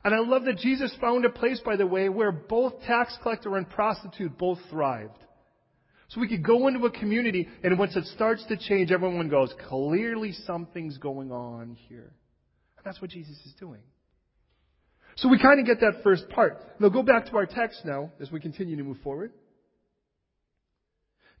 [0.04, 3.56] And I love that Jesus found a place, by the way, where both tax collector
[3.56, 5.18] and prostitute both thrived.
[6.08, 9.52] So we could go into a community, and once it starts to change, everyone goes,
[9.68, 12.12] clearly something's going on here.
[12.84, 13.80] That's what Jesus is doing.
[15.16, 16.58] So we kind of get that first part.
[16.80, 19.32] Now go back to our text now as we continue to move forward.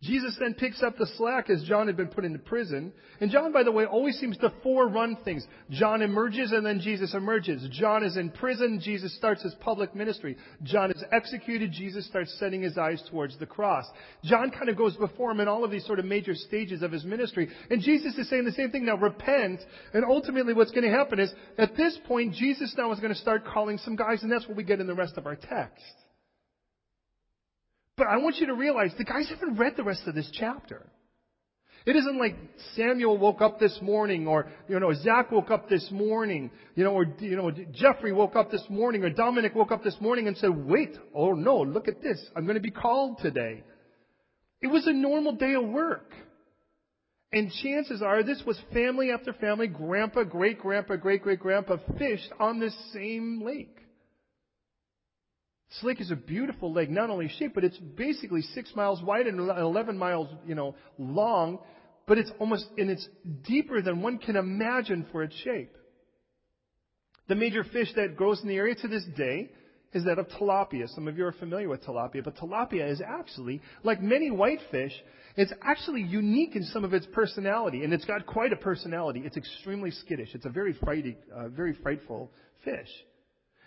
[0.04, 2.92] Jesus then picks up the slack as John had been put into prison.
[3.20, 5.46] And John, by the way, always seems to forerun things.
[5.70, 7.66] John emerges and then Jesus emerges.
[7.72, 10.36] John is in prison, Jesus starts his public ministry.
[10.62, 13.86] John is executed, Jesus starts setting his eyes towards the cross.
[14.24, 16.92] John kind of goes before him in all of these sort of major stages of
[16.92, 17.48] his ministry.
[17.70, 19.60] And Jesus is saying the same thing now, repent.
[19.94, 23.18] And ultimately what's going to happen is, at this point, Jesus now is going to
[23.18, 26.03] start calling some guys, and that's what we get in the rest of our text.
[27.96, 30.86] But I want you to realize the guys haven't read the rest of this chapter.
[31.86, 32.34] It isn't like
[32.74, 36.92] Samuel woke up this morning or, you know, Zach woke up this morning, you know,
[36.92, 40.36] or, you know, Jeffrey woke up this morning or Dominic woke up this morning and
[40.38, 42.18] said, wait, oh no, look at this.
[42.34, 43.62] I'm going to be called today.
[44.62, 46.10] It was a normal day of work.
[47.32, 52.30] And chances are this was family after family, grandpa, great grandpa, great great grandpa fished
[52.40, 53.76] on this same lake.
[55.82, 59.38] Lake is a beautiful lake, not only shaped, but it's basically six miles wide and
[59.40, 61.58] 11 miles, you know, long,
[62.06, 63.08] but it's almost, and it's
[63.46, 65.74] deeper than one can imagine for its shape.
[67.28, 69.50] The major fish that grows in the area to this day
[69.94, 70.88] is that of tilapia.
[70.94, 74.92] Some of you are familiar with tilapia, but tilapia is actually, like many whitefish,
[75.36, 79.22] it's actually unique in some of its personality, and it's got quite a personality.
[79.24, 80.34] It's extremely skittish.
[80.34, 82.30] It's a very, frighty, uh, very frightful
[82.64, 82.88] fish.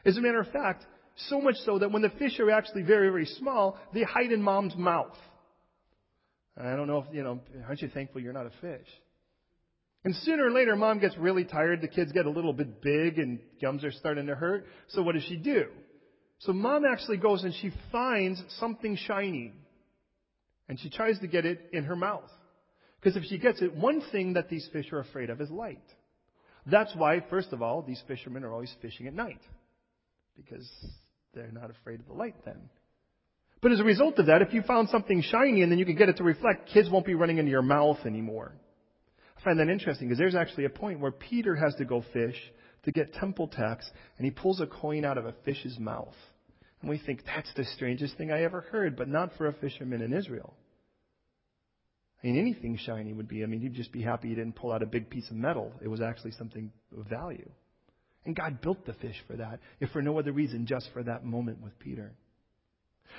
[0.05, 0.85] As a matter of fact,
[1.29, 4.41] So much so that when the fish are actually very, very small, they hide in
[4.41, 5.15] mom's mouth.
[6.55, 8.87] I don't know if, you know, aren't you thankful you're not a fish?
[10.03, 11.81] And sooner or later, mom gets really tired.
[11.81, 14.65] The kids get a little bit big and gums are starting to hurt.
[14.89, 15.65] So what does she do?
[16.39, 19.53] So mom actually goes and she finds something shiny.
[20.69, 22.29] And she tries to get it in her mouth.
[22.99, 25.83] Because if she gets it, one thing that these fish are afraid of is light.
[26.65, 29.39] That's why, first of all, these fishermen are always fishing at night.
[30.35, 30.69] Because
[31.37, 32.69] they're not afraid of the light then.
[33.61, 35.95] But as a result of that, if you found something shiny and then you can
[35.95, 38.53] get it to reflect, kids won't be running into your mouth anymore.
[39.37, 42.35] I find that interesting because there's actually a point where Peter has to go fish
[42.83, 46.15] to get temple tax and he pulls a coin out of a fish's mouth.
[46.81, 50.01] And we think that's the strangest thing I ever heard, but not for a fisherman
[50.01, 50.53] in Israel.
[52.23, 54.71] I mean, anything shiny would be, I mean, you'd just be happy you didn't pull
[54.71, 55.71] out a big piece of metal.
[55.81, 57.49] It was actually something of value.
[58.27, 61.23] And God built the fish for that, if for no other reason, just for that
[61.23, 62.11] moment with Peter.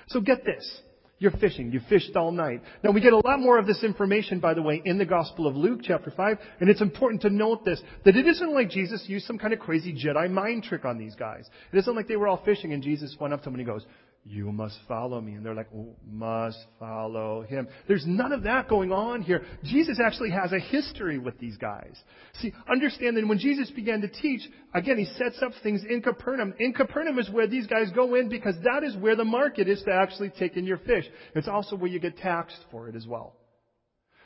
[0.08, 0.82] So get this.
[1.18, 1.72] You're fishing.
[1.72, 2.62] You fished all night.
[2.84, 5.46] Now we get a lot more of this information, by the way, in the Gospel
[5.46, 9.02] of Luke, chapter 5, and it's important to note this, that it isn't like Jesus
[9.08, 11.48] used some kind of crazy Jedi mind trick on these guys.
[11.72, 13.66] It isn't like they were all fishing and Jesus went up to them and he
[13.66, 13.86] goes,
[14.24, 15.32] you must follow me.
[15.32, 17.66] And they're like, oh, must follow him.
[17.86, 19.42] There's none of that going on here.
[19.64, 21.96] Jesus actually has a history with these guys.
[22.40, 24.42] See, understand that when Jesus began to teach,
[24.74, 26.54] again, he sets up things in Capernaum.
[26.58, 29.82] In Capernaum is where these guys go in because that is where the market is
[29.84, 31.04] to actually take in your fish.
[31.34, 33.34] It's also where you get taxed for it as well.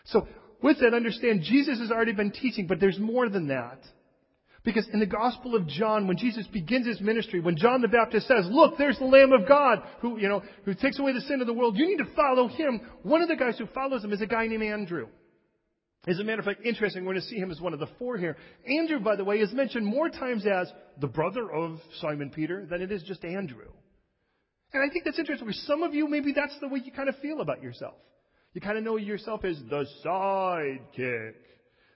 [0.06, 0.26] So,
[0.62, 3.78] with that, understand Jesus has already been teaching, but there's more than that.
[4.64, 8.28] Because in the Gospel of John, when Jesus begins his ministry, when John the Baptist
[8.28, 11.40] says, look, there's the Lamb of God who, you know, who takes away the sin
[11.40, 12.80] of the world, you need to follow him.
[13.02, 15.08] One of the guys who follows him is a guy named Andrew.
[16.06, 17.88] As a matter of fact, interesting, we're going to see him as one of the
[17.98, 18.36] four here.
[18.68, 20.70] Andrew, by the way, is mentioned more times as
[21.00, 23.68] the brother of Simon Peter than it is just Andrew.
[24.72, 27.08] And I think that's interesting because some of you, maybe that's the way you kind
[27.08, 27.94] of feel about yourself.
[28.52, 31.34] You kind of know yourself as the sidekick.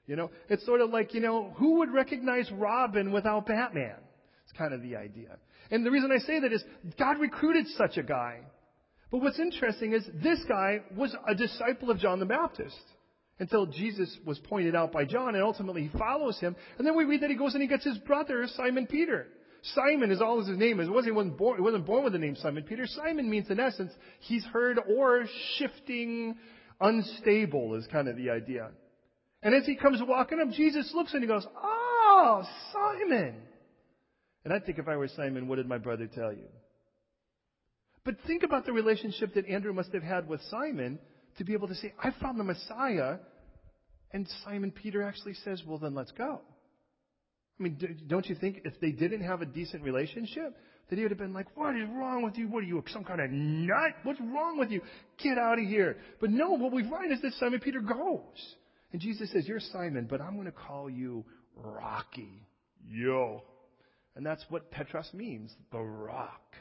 [0.06, 3.96] You know, it's sort of like, you know, who would recognize Robin without Batman?
[4.44, 5.36] It's kind of the idea.
[5.70, 6.62] And the reason I say that is
[6.98, 8.40] God recruited such a guy.
[9.10, 12.76] But what's interesting is this guy was a disciple of John the Baptist
[13.38, 16.54] until Jesus was pointed out by John and ultimately he follows him.
[16.78, 19.26] And then we read that he goes and he gets his brother, Simon Peter.
[19.74, 20.86] Simon is all his name is.
[20.86, 22.86] It wasn't, he wasn't born, he wasn't born with the name Simon Peter.
[22.86, 25.24] Simon means in essence, he's heard or
[25.58, 26.36] shifting,
[26.80, 28.70] unstable is kind of the idea.
[29.46, 33.36] And as he comes walking up, Jesus looks and he goes, Oh, Simon.
[34.44, 36.48] And I think if I were Simon, what did my brother tell you?
[38.04, 40.98] But think about the relationship that Andrew must have had with Simon
[41.38, 43.18] to be able to say, I found the Messiah.
[44.10, 46.40] And Simon Peter actually says, Well, then let's go.
[47.60, 50.56] I mean, don't you think if they didn't have a decent relationship,
[50.90, 52.48] that he would have been like, What is wrong with you?
[52.48, 53.92] What are you, some kind of nut?
[54.02, 54.80] What's wrong with you?
[55.22, 55.98] Get out of here.
[56.20, 58.56] But no, what we find is that Simon Peter goes.
[58.96, 61.22] And Jesus says, You're Simon, but I'm going to call you
[61.54, 62.46] Rocky.
[62.88, 63.42] Yo.
[64.14, 66.54] And that's what Petros means, the rock.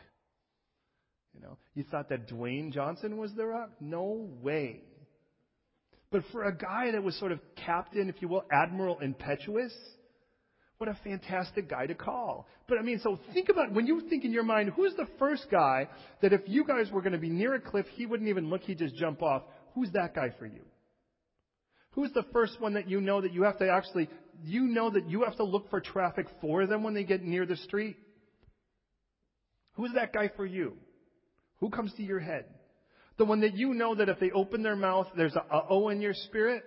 [1.34, 3.70] You know, you thought that Dwayne Johnson was the rock?
[3.80, 4.82] No way.
[6.12, 9.72] But for a guy that was sort of captain, if you will, Admiral Impetuous,
[10.78, 12.50] what a fantastic guy to call.
[12.68, 15.46] But I mean, so think about when you think in your mind, who's the first
[15.50, 15.88] guy
[16.22, 18.64] that if you guys were going to be near a cliff, he wouldn't even look,
[18.64, 19.44] he'd just jump off.
[19.74, 20.64] Who's that guy for you?
[21.96, 24.10] Who's the first one that you know that you have to actually,
[24.44, 27.46] you know that you have to look for traffic for them when they get near
[27.46, 27.96] the street?
[29.74, 30.74] Who's that guy for you?
[31.60, 32.46] Who comes to your head?
[33.18, 36.02] The one that you know that if they open their mouth, there's a uh-oh in
[36.02, 36.64] your spirit?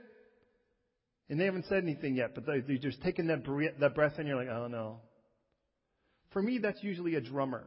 [1.28, 3.44] And they haven't said anything yet, but they're just taking that
[3.94, 5.00] breath and you're like, oh no.
[6.30, 7.64] For me, that's usually a drummer.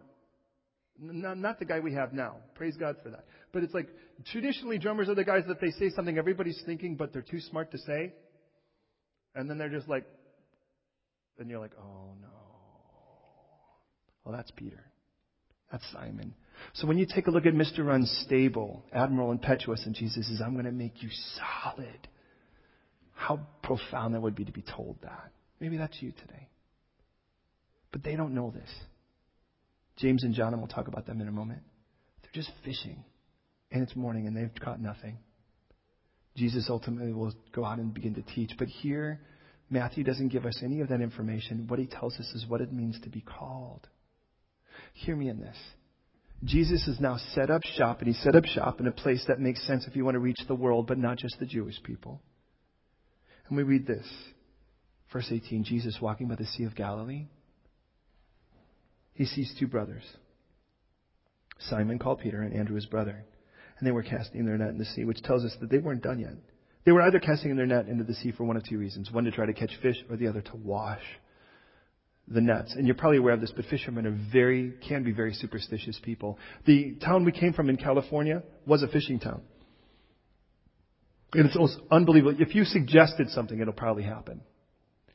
[1.00, 2.38] Not, not the guy we have now.
[2.56, 3.26] Praise God for that.
[3.54, 3.90] But it's like
[4.26, 7.72] traditionally drummers are the guys that they say something everybody's thinking, but they're too smart
[7.72, 8.14] to say.
[9.36, 10.06] And then they're just like,
[11.40, 12.28] and you're like, oh no.
[14.24, 14.84] Well, that's Peter.
[15.72, 16.36] That's Simon.
[16.74, 17.94] So when you take a look at Mr.
[17.94, 21.10] Unstable, Admiral Impetuous, and Jesus says, I'm going to make you
[21.64, 22.08] solid.
[23.14, 25.32] How profound that would be to be told that.
[25.60, 26.50] Maybe that's you today.
[27.92, 28.70] But they don't know this.
[29.98, 31.62] James and John, and we'll talk about them in a moment.
[32.22, 33.04] They're just fishing.
[33.72, 35.18] And it's morning and they've caught nothing.
[36.36, 38.52] Jesus ultimately will go out and begin to teach.
[38.58, 39.20] But here,
[39.70, 41.66] Matthew doesn't give us any of that information.
[41.68, 43.88] What he tells us is what it means to be called.
[44.94, 45.58] Hear me in this.
[46.44, 49.40] Jesus has now set up shop, and he set up shop in a place that
[49.40, 52.20] makes sense if you want to reach the world, but not just the Jewish people.
[53.48, 54.08] And we read this.
[55.14, 57.28] Verse 18 Jesus walking by the Sea of Galilee
[59.14, 60.04] he sees two brothers,
[61.60, 63.24] Simon called Peter and Andrew his brother.
[63.82, 66.04] And they were casting their net in the sea, which tells us that they weren't
[66.04, 66.36] done yet.
[66.86, 69.12] They were either casting their net into the sea for one of two reasons.
[69.12, 71.02] One to try to catch fish, or the other to wash
[72.28, 72.76] the nets.
[72.76, 76.38] And you're probably aware of this, but fishermen are very, can be very superstitious people.
[76.68, 79.42] The town we came from in California was a fishing town.
[81.34, 82.36] And it's almost unbelievable.
[82.40, 84.42] If you suggested something, it'll probably happen.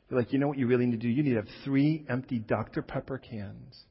[0.09, 1.09] You're like, you know what you really need to do?
[1.09, 2.81] You need to have three empty Dr.
[2.81, 3.81] Pepper cans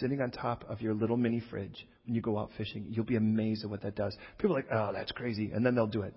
[0.00, 2.86] sitting on top of your little mini fridge when you go out fishing.
[2.88, 4.16] You'll be amazed at what that does.
[4.38, 5.50] People are like, oh, that's crazy.
[5.52, 6.14] And then they'll do it.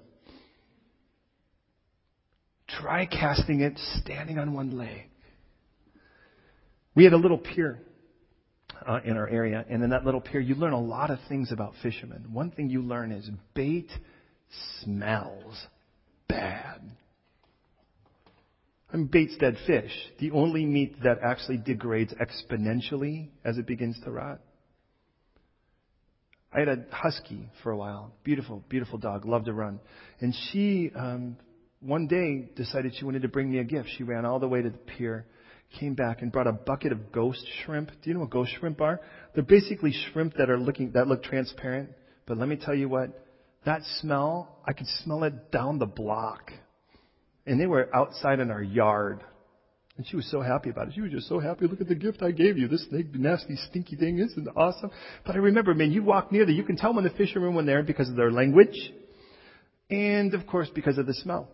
[2.68, 5.10] Try casting it standing on one leg.
[6.96, 7.82] We had a little pier
[8.88, 11.52] uh, in our area, and in that little pier, you learn a lot of things
[11.52, 12.28] about fishermen.
[12.32, 13.90] One thing you learn is bait
[14.82, 15.68] smells
[16.28, 16.82] bad.
[18.92, 24.00] I mean, bait's dead fish, the only meat that actually degrades exponentially as it begins
[24.04, 24.40] to rot.
[26.52, 29.80] I had a husky for a while, beautiful, beautiful dog, loved to run,
[30.20, 31.38] and she um,
[31.80, 33.90] one day decided she wanted to bring me a gift.
[33.98, 35.26] She ran all the way to the pier,
[35.80, 37.92] came back and brought a bucket of ghost shrimp.
[38.02, 39.00] Do you know what ghost shrimp are?
[39.34, 41.90] They're basically shrimp that are looking that look transparent.
[42.26, 43.10] But let me tell you what,
[43.66, 46.52] that smell, I could smell it down the block.
[47.46, 49.24] And they were outside in our yard.
[50.00, 50.94] And she was so happy about it.
[50.94, 51.68] She was just so happy.
[51.68, 52.70] Look at the gift I gave you.
[52.70, 54.92] This nasty, stinky thing isn't awesome.
[55.26, 57.66] But I remember, man, you walk near there, you can tell when the fishermen were
[57.66, 58.94] there because of their language.
[59.90, 61.50] And of course, because of the smell.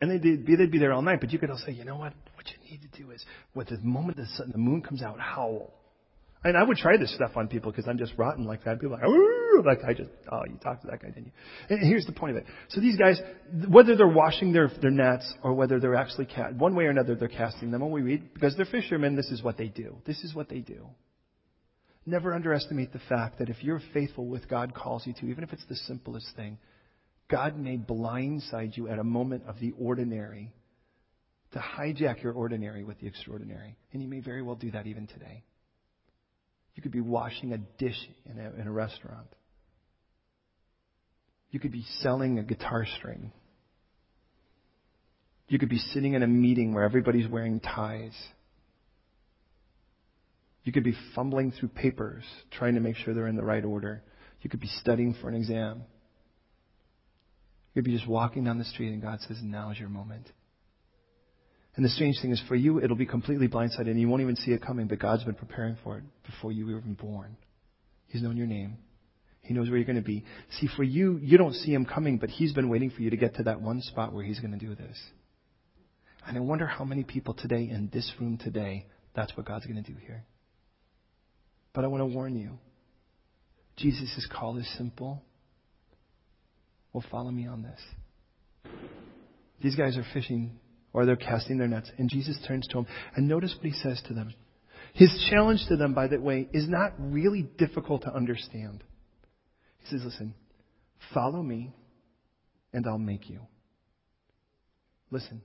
[0.00, 1.94] And they'd be, they'd be there all night, but you could also say, you know
[1.94, 2.12] what?
[2.34, 5.20] What you need to do is, with the moment the, sun, the moon comes out,
[5.20, 5.74] howl.
[6.42, 8.80] And I would try this stuff on people because I'm just rotten like that.
[8.80, 9.45] People are like, Ooh!
[9.64, 11.32] Like I just, oh, you talked to that guy, didn't you?
[11.68, 12.46] And here's the point of it.
[12.68, 13.20] So these guys,
[13.68, 17.14] whether they're washing their, their nets or whether they're actually, cat, one way or another,
[17.14, 17.80] they're casting them.
[17.80, 19.96] When we read, because they're fishermen, this is what they do.
[20.04, 20.88] This is what they do.
[22.04, 25.52] Never underestimate the fact that if you're faithful with God calls you to, even if
[25.52, 26.58] it's the simplest thing,
[27.28, 30.52] God may blindside you at a moment of the ordinary
[31.52, 33.76] to hijack your ordinary with the extraordinary.
[33.92, 35.42] And you may very well do that even today.
[36.74, 39.28] You could be washing a dish in a, in a restaurant.
[41.50, 43.32] You could be selling a guitar string.
[45.48, 48.14] You could be sitting in a meeting where everybody's wearing ties.
[50.64, 54.02] You could be fumbling through papers trying to make sure they're in the right order.
[54.42, 55.82] You could be studying for an exam.
[57.72, 60.28] You could be just walking down the street and God says, Now's your moment.
[61.76, 64.34] And the strange thing is, for you, it'll be completely blindsided and you won't even
[64.34, 67.36] see it coming, but God's been preparing for it before you were even born.
[68.08, 68.78] He's known your name.
[69.46, 70.24] He knows where you're going to be.
[70.58, 73.16] See, for you, you don't see Him coming, but He's been waiting for you to
[73.16, 74.98] get to that one spot where He's going to do this.
[76.26, 79.82] And I wonder how many people today in this room today, that's what God's going
[79.82, 80.24] to do here.
[81.72, 82.58] But I want to warn you
[83.76, 85.22] Jesus' call is simple.
[86.92, 88.72] Well, follow me on this.
[89.62, 90.58] These guys are fishing
[90.92, 91.90] or they're casting their nets.
[91.98, 94.32] And Jesus turns to them and notice what he says to them.
[94.94, 98.82] His challenge to them, by the way, is not really difficult to understand.
[99.86, 100.34] He says, listen,
[101.14, 101.72] follow me
[102.72, 103.40] and I'll make you.
[105.10, 105.42] Listen,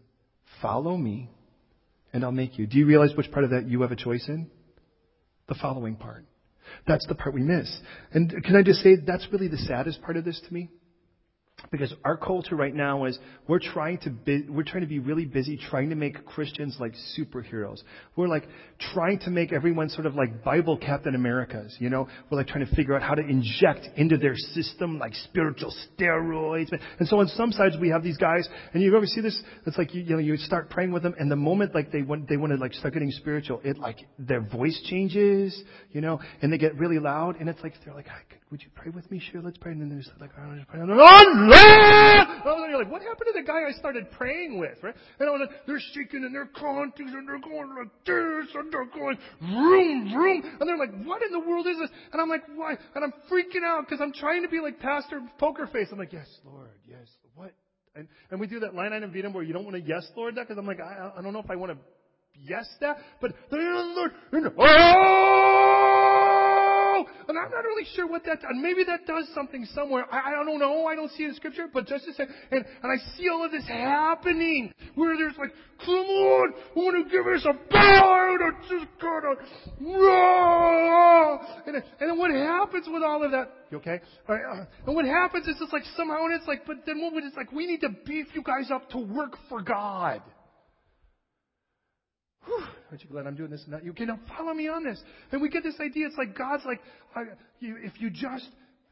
[0.62, 1.30] follow me
[2.12, 2.66] and I'll make you.
[2.66, 4.50] Do you realize which part of that you have a choice in?
[5.48, 6.26] The following part.
[6.88, 7.70] That's the part we miss.
[8.14, 10.70] And can I just say, that's really the saddest part of this to me?
[11.70, 15.26] Because our culture right now is we're trying to be, we're trying to be really
[15.26, 17.80] busy trying to make Christians like superheroes.
[18.16, 18.48] We're like
[18.94, 22.08] trying to make everyone sort of like Bible Captain Americas, you know?
[22.30, 26.72] We're like trying to figure out how to inject into their system like spiritual steroids.
[27.00, 29.42] And so on some sides we have these guys, and you ever see this?
[29.66, 32.02] It's like you, you know you start praying with them, and the moment like they
[32.02, 36.20] want they want to like start getting spiritual, it like their voice changes, you know,
[36.42, 38.08] and they get really loud, and it's like they're like,
[38.52, 39.22] would you pray with me?
[39.32, 39.72] Sure, let's pray.
[39.72, 40.82] And then there's like, I don't just pray.
[40.84, 40.86] Oh,
[42.46, 44.94] Oh, you're like, what happened to the guy I started praying with, right?
[45.20, 48.74] And I was like, they're shaking and they're conties and they're going like this and
[48.74, 50.44] they're going vroom, vroom.
[50.60, 51.90] And they're like, what in the world is this?
[52.12, 52.76] And I'm like, why?
[52.94, 55.88] And I'm freaking out because I'm trying to be like Pastor Poker Face.
[55.92, 57.08] I'm like, yes, Lord, yes.
[57.36, 57.54] What?
[57.96, 60.36] And, and we do that line item vetum where you don't want to yes, Lord,
[60.36, 61.78] that because I'm like, I, I don't know if I want to
[62.36, 65.51] yes that, but the Lord, and, oh!
[67.28, 70.06] And I'm not really sure what that, and maybe that does something somewhere.
[70.12, 70.86] I, I don't know.
[70.88, 73.46] I don't see it in scripture, but just to say, and, and I see all
[73.46, 75.52] of this happening where there's like,
[75.86, 79.38] come on, I want to give us a power that's just kind of,
[81.68, 83.52] and, and then what happens with all of that?
[83.72, 84.00] You okay?
[84.28, 87.14] Right, uh, and what happens is it's like somehow, and it's like, but then what
[87.14, 90.22] would, it's like, we need to beef you guys up to work for God.
[92.46, 93.86] Whew, aren't you glad I'm doing this and?
[93.86, 95.02] You cannot follow me on this.
[95.32, 96.08] And we get this idea.
[96.08, 96.82] It's like God's like,
[97.62, 98.48] if you just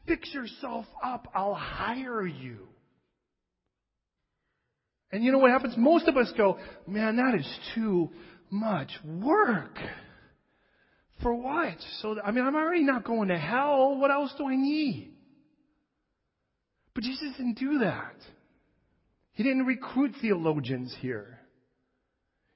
[0.06, 2.68] fix yourself up, I'll hire you.
[5.12, 5.74] And you know what happens?
[5.76, 8.10] Most of us go, man, that is too
[8.50, 9.76] much work.
[11.20, 11.74] For what?
[12.00, 13.98] So, I mean, I'm already not going to hell.
[13.98, 15.12] What else do I need?
[16.94, 18.14] But Jesus didn't do that.
[19.32, 21.39] He didn't recruit theologians here.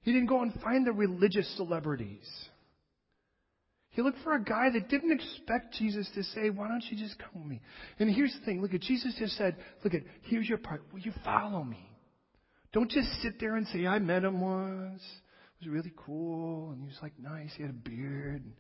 [0.05, 2.29] He didn't go and find the religious celebrities.
[3.91, 7.19] He looked for a guy that didn't expect Jesus to say, Why don't you just
[7.19, 7.61] come with me?
[7.99, 10.83] And here's the thing look at Jesus just said, Look at, here's your part.
[10.93, 11.89] Will you follow me?
[12.73, 15.03] Don't just sit there and say, I met him once.
[15.61, 16.73] It was really cool.
[16.73, 17.53] And he was like nice.
[17.57, 18.43] He had a beard.
[18.43, 18.53] And,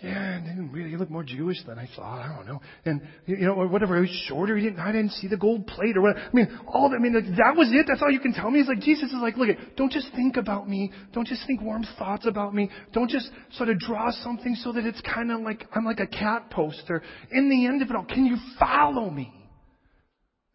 [0.00, 2.20] yeah, and really, he looked more Jewish than I thought.
[2.20, 2.60] I don't know.
[2.84, 3.96] And, you know, or whatever.
[3.96, 4.56] He was shorter.
[4.56, 6.24] He didn't, I didn't see the gold plate or whatever.
[6.24, 7.86] I mean, all that, I mean, like, that was it.
[7.88, 8.60] That's all you can tell me.
[8.60, 10.92] It's like, Jesus is like, look, don't just think about me.
[11.12, 12.70] Don't just think warm thoughts about me.
[12.92, 16.06] Don't just sort of draw something so that it's kind of like, I'm like a
[16.06, 17.02] cat poster.
[17.32, 19.32] In the end of it all, can you follow me?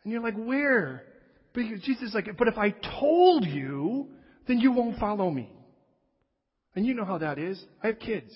[0.06, 1.04] And you're like, where?
[1.54, 4.08] But Jesus is like, but if I told you,
[4.48, 5.50] then you won't follow me.
[6.76, 7.62] And you know how that is.
[7.84, 8.34] I have kids.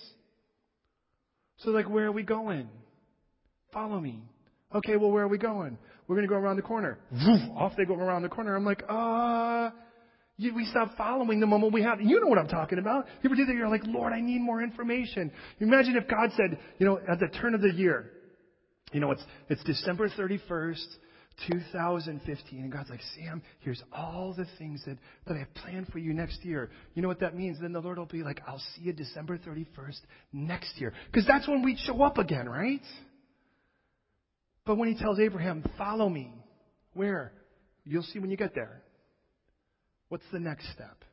[1.57, 2.69] So like, where are we going?
[3.73, 4.21] Follow me.
[4.73, 5.77] Okay, well, where are we going?
[6.07, 6.99] We're going to go around the corner.
[7.55, 8.55] off they go around the corner.
[8.55, 9.71] I'm like, uh,
[10.37, 11.99] you, we stop following the moment we have.
[11.99, 13.05] You know what I'm talking about.
[13.21, 13.55] You ever do that?
[13.55, 15.31] You're like, Lord, I need more information.
[15.59, 18.11] Imagine if God said, you know, at the turn of the year,
[18.93, 20.85] you know, it's, it's December 31st.
[21.49, 22.59] 2015.
[22.59, 26.13] And God's like, Sam, here's all the things that, that I have planned for you
[26.13, 26.69] next year.
[26.95, 27.59] You know what that means?
[27.61, 29.99] Then the Lord will be like, I'll see you December 31st
[30.33, 30.93] next year.
[31.11, 32.81] Because that's when we show up again, right?
[34.65, 36.33] But when he tells Abraham, follow me,
[36.93, 37.31] where?
[37.85, 38.81] You'll see when you get there.
[40.09, 41.03] What's the next step?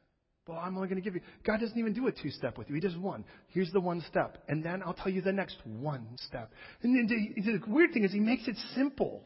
[0.46, 1.22] Well, I'm only going to give you.
[1.46, 2.74] God doesn't even do a two step with you.
[2.74, 3.24] He does one.
[3.48, 4.42] Here's the one step.
[4.48, 6.52] And then I'll tell you the next one step.
[6.82, 9.22] And the, the weird thing is, He makes it simple.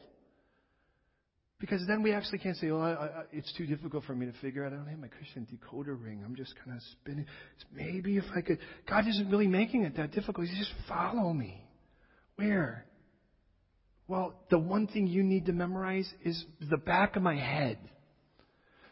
[1.59, 4.31] Because then we actually can't say, oh, I, I, it's too difficult for me to
[4.41, 4.71] figure out.
[4.71, 6.23] I don't have my Christian decoder ring.
[6.25, 7.25] I'm just kind of spinning.
[7.73, 8.59] Maybe if I could.
[8.89, 10.47] God isn't really making it that difficult.
[10.47, 11.61] He's just follow me.
[12.37, 12.85] Where?
[14.07, 17.77] Well, the one thing you need to memorize is the back of my head.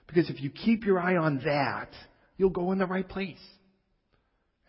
[0.06, 1.90] Because if you keep your eye on that,
[2.38, 3.40] you'll go in the right place.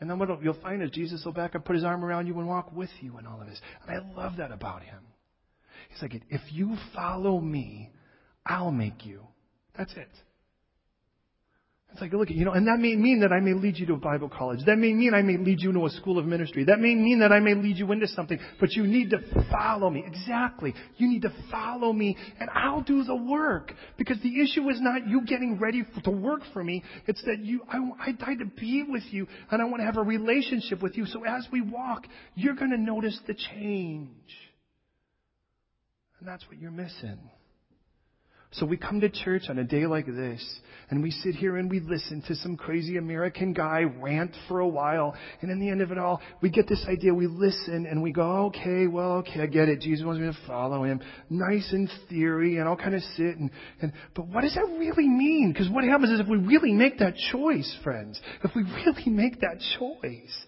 [0.01, 2.39] And then what you'll find is Jesus will back up, put his arm around you,
[2.39, 3.61] and walk with you in all of this.
[3.83, 5.01] And I love that about him.
[5.89, 7.91] He's like, if you follow me,
[8.45, 9.23] I'll make you.
[9.77, 10.09] That's it.
[11.93, 13.95] It's like, look, you know, and that may mean that I may lead you to
[13.95, 14.61] a Bible college.
[14.67, 16.65] That may mean I may lead you into a school of ministry.
[16.65, 18.39] That may mean that I may lead you into something.
[18.61, 19.19] But you need to
[19.51, 20.05] follow me.
[20.07, 20.75] Exactly.
[20.99, 23.73] You need to follow me and I'll do the work.
[23.97, 26.85] Because the issue is not you getting ready for, to work for me.
[27.07, 27.79] It's that you, I,
[28.09, 31.07] I died to be with you and I want to have a relationship with you.
[31.07, 34.11] So as we walk, you're going to notice the change.
[36.19, 37.19] And that's what you're missing.
[38.53, 40.43] So we come to church on a day like this,
[40.89, 44.67] and we sit here and we listen to some crazy American guy rant for a
[44.67, 48.03] while, and in the end of it all, we get this idea, we listen, and
[48.03, 51.01] we go, okay, well, okay, I get it, Jesus wants me to follow him.
[51.29, 53.51] Nice in theory, and I'll kind of sit and,
[53.83, 55.53] and but what does that really mean?
[55.53, 59.41] Because what happens is if we really make that choice, friends, if we really make
[59.41, 60.47] that choice,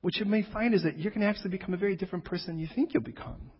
[0.00, 2.54] what you may find is that you're going to actually become a very different person
[2.54, 3.50] than you think you'll become.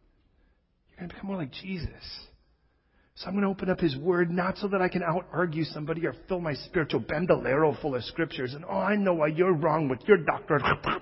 [0.96, 2.26] You're going to become more like Jesus.
[3.16, 5.64] So I'm going to open up His Word not so that I can out argue
[5.64, 9.54] somebody or fill my spiritual bandolero full of scriptures and, oh, I know why you're
[9.54, 10.62] wrong with your doctrine.
[10.84, 10.92] you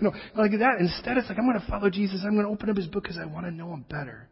[0.00, 0.76] know, like that.
[0.80, 2.20] Instead, it's like I'm going to follow Jesus.
[2.24, 4.28] I'm going to open up His book because I want to know Him better.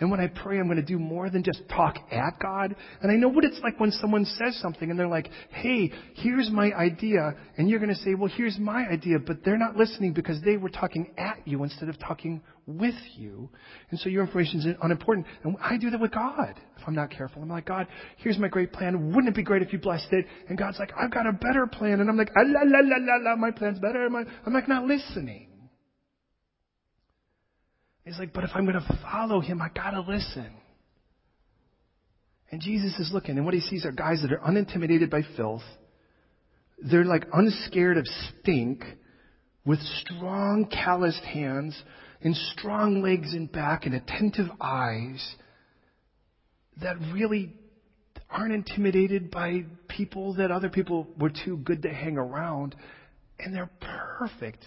[0.00, 2.74] And when I pray, I'm going to do more than just talk at God.
[3.02, 6.50] And I know what it's like when someone says something and they're like, hey, here's
[6.50, 7.34] my idea.
[7.58, 9.18] And you're going to say, well, here's my idea.
[9.18, 13.50] But they're not listening because they were talking at you instead of talking with you.
[13.90, 15.26] And so your information is unimportant.
[15.44, 17.42] And I do that with God if I'm not careful.
[17.42, 17.86] I'm like, God,
[18.16, 19.08] here's my great plan.
[19.08, 20.24] Wouldn't it be great if you blessed it?
[20.48, 22.00] And God's like, I've got a better plan.
[22.00, 24.06] And I'm like, ah, la, la, la, la, la, my plan's better.
[24.06, 24.14] I'm
[24.54, 25.49] like, not listening.
[28.04, 30.50] He's like, but if I'm going to follow him, I got to listen.
[32.50, 35.62] And Jesus is looking, and what he sees are guys that are unintimidated by filth.
[36.78, 38.82] They're like unscared of stink,
[39.64, 41.80] with strong, calloused hands,
[42.22, 45.36] and strong legs and back, and attentive eyes
[46.80, 47.52] that really
[48.30, 52.74] aren't intimidated by people that other people were too good to hang around.
[53.38, 53.70] And they're
[54.18, 54.64] perfect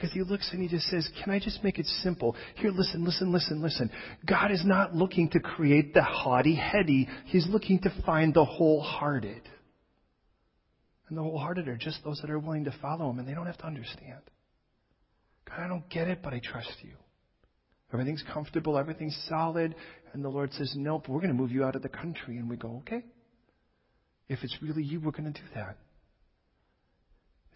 [0.00, 2.34] because he looks and he just says, Can I just make it simple?
[2.56, 3.90] Here, listen, listen, listen, listen.
[4.26, 9.42] God is not looking to create the haughty heady, He's looking to find the wholehearted.
[11.08, 13.46] And the wholehearted are just those that are willing to follow him and they don't
[13.46, 14.20] have to understand.
[15.48, 16.92] God, I don't get it, but I trust you.
[17.92, 19.74] Everything's comfortable, everything's solid.
[20.12, 22.38] And the Lord says, Nope, we're going to move you out of the country.
[22.38, 23.04] And we go, Okay.
[24.28, 25.76] If it's really you, we're going to do that.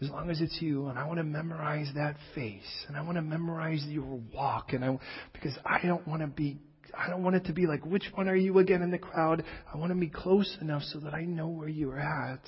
[0.01, 3.15] As long as it's you, and I want to memorize that face, and I want
[3.17, 4.99] to memorize your walk, and I
[5.31, 6.57] because I don't want to be
[6.97, 9.43] I don't want it to be like which one are you again in the crowd.
[9.73, 12.41] I want to be close enough so that I know where you're at.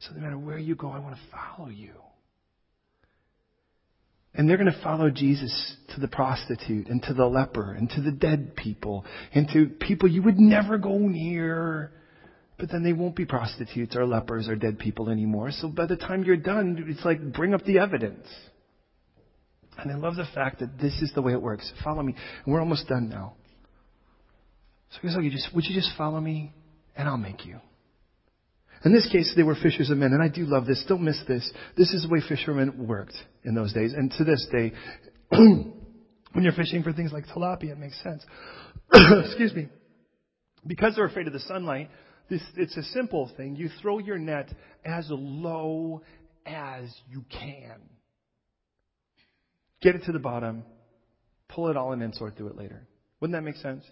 [0.00, 1.92] So no matter where you go, I want to follow you.
[4.34, 8.00] And they're going to follow Jesus to the prostitute and to the leper and to
[8.00, 11.92] the dead people and to people you would never go near.
[12.58, 15.50] But then they won't be prostitutes or lepers or dead people anymore.
[15.50, 18.26] So by the time you're done, it's like bring up the evidence.
[19.78, 21.70] And I love the fact that this is the way it works.
[21.82, 22.14] Follow me.
[22.44, 23.34] And we're almost done now.
[24.90, 26.52] So just, would you just follow me
[26.96, 27.58] and I'll make you.
[28.84, 30.84] In this case, they were fishers of men, and I do love this.
[30.86, 31.50] Don't miss this.
[31.76, 34.72] This is the way fishermen worked in those days, and to this day,
[35.30, 35.74] when
[36.42, 38.24] you're fishing for things like tilapia, it makes sense.
[38.92, 39.68] Excuse me.
[40.66, 41.90] Because they're afraid of the sunlight,
[42.28, 43.56] this, it's a simple thing.
[43.56, 44.52] You throw your net
[44.84, 46.02] as low
[46.46, 47.80] as you can.
[49.80, 50.64] Get it to the bottom,
[51.48, 52.86] pull it all in, and sort through it later.
[53.20, 53.84] Wouldn't that make sense?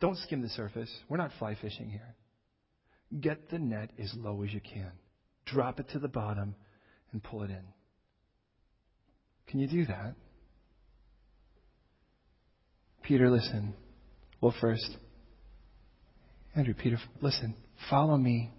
[0.00, 0.90] Don't skim the surface.
[1.08, 2.14] We're not fly fishing here.
[3.20, 4.92] Get the net as low as you can.
[5.46, 6.54] Drop it to the bottom
[7.12, 7.64] and pull it in.
[9.48, 10.14] Can you do that?
[13.02, 13.74] Peter, listen.
[14.40, 14.98] Well, first,
[16.54, 17.54] Andrew, Peter, listen.
[17.90, 18.50] Follow me,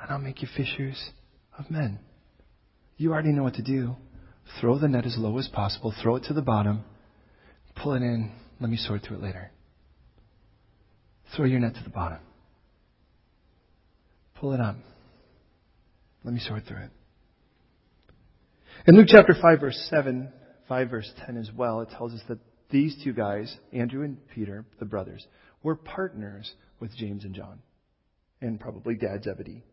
[0.00, 1.10] and I'll make you fishers
[1.58, 1.98] of men.
[2.96, 3.96] You already know what to do.
[4.60, 6.84] Throw the net as low as possible, throw it to the bottom,
[7.74, 8.32] pull it in.
[8.60, 9.50] Let me sort through it later.
[11.34, 12.18] Throw your net to the bottom.
[14.36, 14.76] Pull it up.
[16.24, 16.90] Let me sort through it.
[18.86, 20.32] In Luke chapter 5 verse 7,
[20.68, 22.38] 5 verse 10 as well, it tells us that
[22.70, 25.26] these two guys, Andrew and Peter, the brothers,
[25.66, 26.48] were partners
[26.78, 27.58] with James and John.
[28.40, 29.64] And probably Dad Zebedee.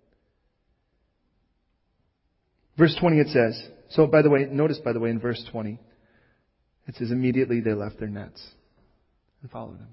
[2.80, 5.80] Verse 20 it says, so by the way, notice by the way in verse 20,
[6.88, 8.44] it says immediately they left their nets
[9.44, 9.89] and followed him.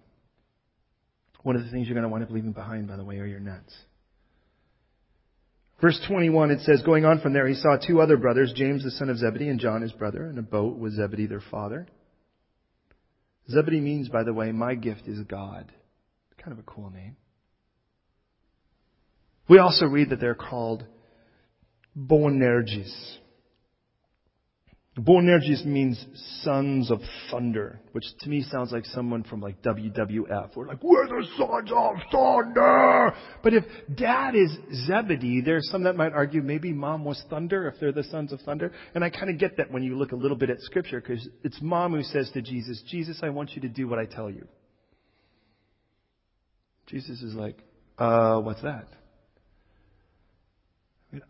[1.43, 3.27] One of the things you're going to wind up leaving behind, by the way, are
[3.27, 3.75] your nets.
[5.83, 8.91] Verse 21, it says, Going on from there, he saw two other brothers, James the
[8.91, 11.87] son of Zebedee and John his brother, in a boat with Zebedee their father.
[13.51, 15.71] Zebedee means, by the way, my gift is God.
[16.43, 17.17] Kind of a cool name.
[19.49, 20.85] We also read that they're called
[21.97, 23.19] Boanerges.
[24.97, 26.05] Boanerges means
[26.43, 30.57] sons of thunder, which to me sounds like someone from like WWF.
[30.57, 33.15] We're like, we're the sons of thunder!
[33.43, 33.65] But if
[33.95, 34.51] dad is
[34.87, 38.41] Zebedee, there's some that might argue maybe mom was thunder if they're the sons of
[38.41, 38.73] thunder.
[38.95, 41.27] And I kind of get that when you look a little bit at scripture, because
[41.45, 44.31] it's mom who says to Jesus, Jesus, I want you to do what I tell
[44.31, 44.47] you.
[46.91, 47.57] Jesus is like,
[47.99, 48.89] uh, what's that?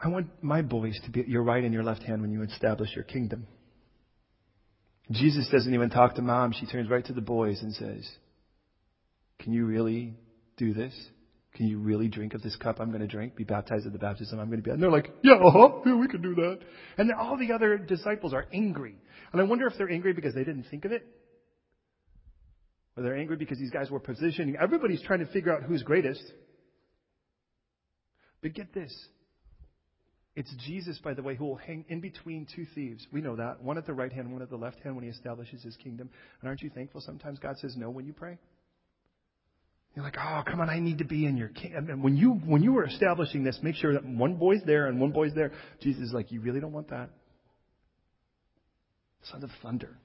[0.03, 2.43] I want my boys to be at your right and your left hand when you
[2.43, 3.47] establish your kingdom.
[5.11, 6.53] Jesus doesn't even talk to mom.
[6.53, 8.09] She turns right to the boys and says,
[9.41, 10.15] Can you really
[10.57, 10.95] do this?
[11.55, 13.35] Can you really drink of this cup I'm going to drink?
[13.35, 14.71] Be baptized at the baptism I'm going to be.
[14.71, 15.69] And they're like, Yeah, uh huh.
[15.85, 16.61] Yeah, we can do that.
[16.97, 18.95] And then all the other disciples are angry.
[19.33, 21.07] And I wonder if they're angry because they didn't think of it.
[22.97, 24.57] Or they're angry because these guys were positioning.
[24.61, 26.22] Everybody's trying to figure out who's greatest.
[28.43, 28.93] But get this
[30.36, 33.07] it's Jesus, by the way, who will hang in between two thieves.
[33.12, 33.62] We know that.
[33.62, 36.09] One at the right hand, one at the left hand when he establishes his kingdom.
[36.41, 38.38] And aren't you thankful sometimes God says no when you pray?
[39.95, 41.91] You're like, oh, come on, I need to be in your kingdom.
[41.91, 45.01] And when you, when you were establishing this, make sure that one boy's there and
[45.01, 45.51] one boy's there.
[45.82, 47.11] Jesus is like, you really don't want that?
[49.24, 49.99] Son of thunder.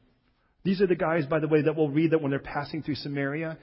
[0.65, 2.95] These are the guys, by the way, that will read that when they're passing through
[2.95, 3.59] Samaria,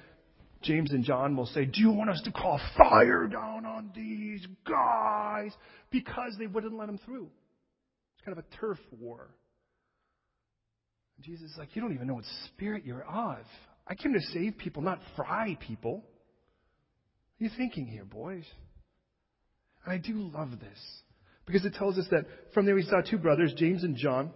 [0.62, 4.46] James and John will say, Do you want us to call fire down on these
[4.64, 5.53] guys?
[5.90, 7.28] Because they wouldn't let them through.
[8.14, 9.34] It's kind of a turf war.
[11.20, 13.44] Jesus is like, You don't even know what spirit you're of.
[13.88, 15.94] I came to save people, not fry people.
[15.94, 16.05] What
[17.40, 18.44] are you thinking here, boys?
[19.84, 20.78] And I do love this
[21.46, 24.30] because it tells us that from there we saw two brothers, James and John.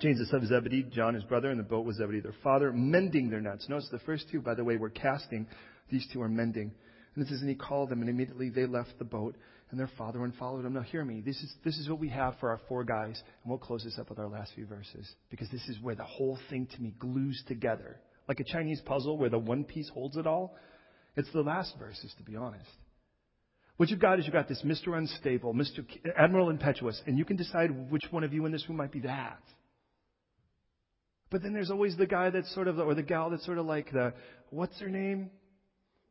[0.00, 2.72] James the son of Zebedee, John his brother, and the boat was Zebedee their father,
[2.72, 3.68] mending their nets.
[3.68, 5.46] Notice the first two, by the way, were casting.
[5.90, 6.72] These two are mending.
[7.14, 9.36] And it says, and he called them, and immediately they left the boat,
[9.70, 10.74] and their father and followed him.
[10.74, 11.22] Now hear me.
[11.24, 13.98] This is, this is what we have for our four guys, and we'll close this
[13.98, 16.94] up with our last few verses, because this is where the whole thing to me
[16.98, 18.00] glues together.
[18.28, 20.56] Like a Chinese puzzle where the one piece holds it all.
[21.16, 22.68] It's the last verses, to be honest.
[23.76, 24.96] What you've got is you've got this Mr.
[24.96, 25.84] Unstable, Mr.
[26.16, 29.00] Admiral Impetuous, and you can decide which one of you in this room might be
[29.00, 29.42] that.
[31.32, 33.64] But then there's always the guy that's sort of, or the gal that's sort of
[33.64, 34.12] like the,
[34.50, 35.30] what's her name?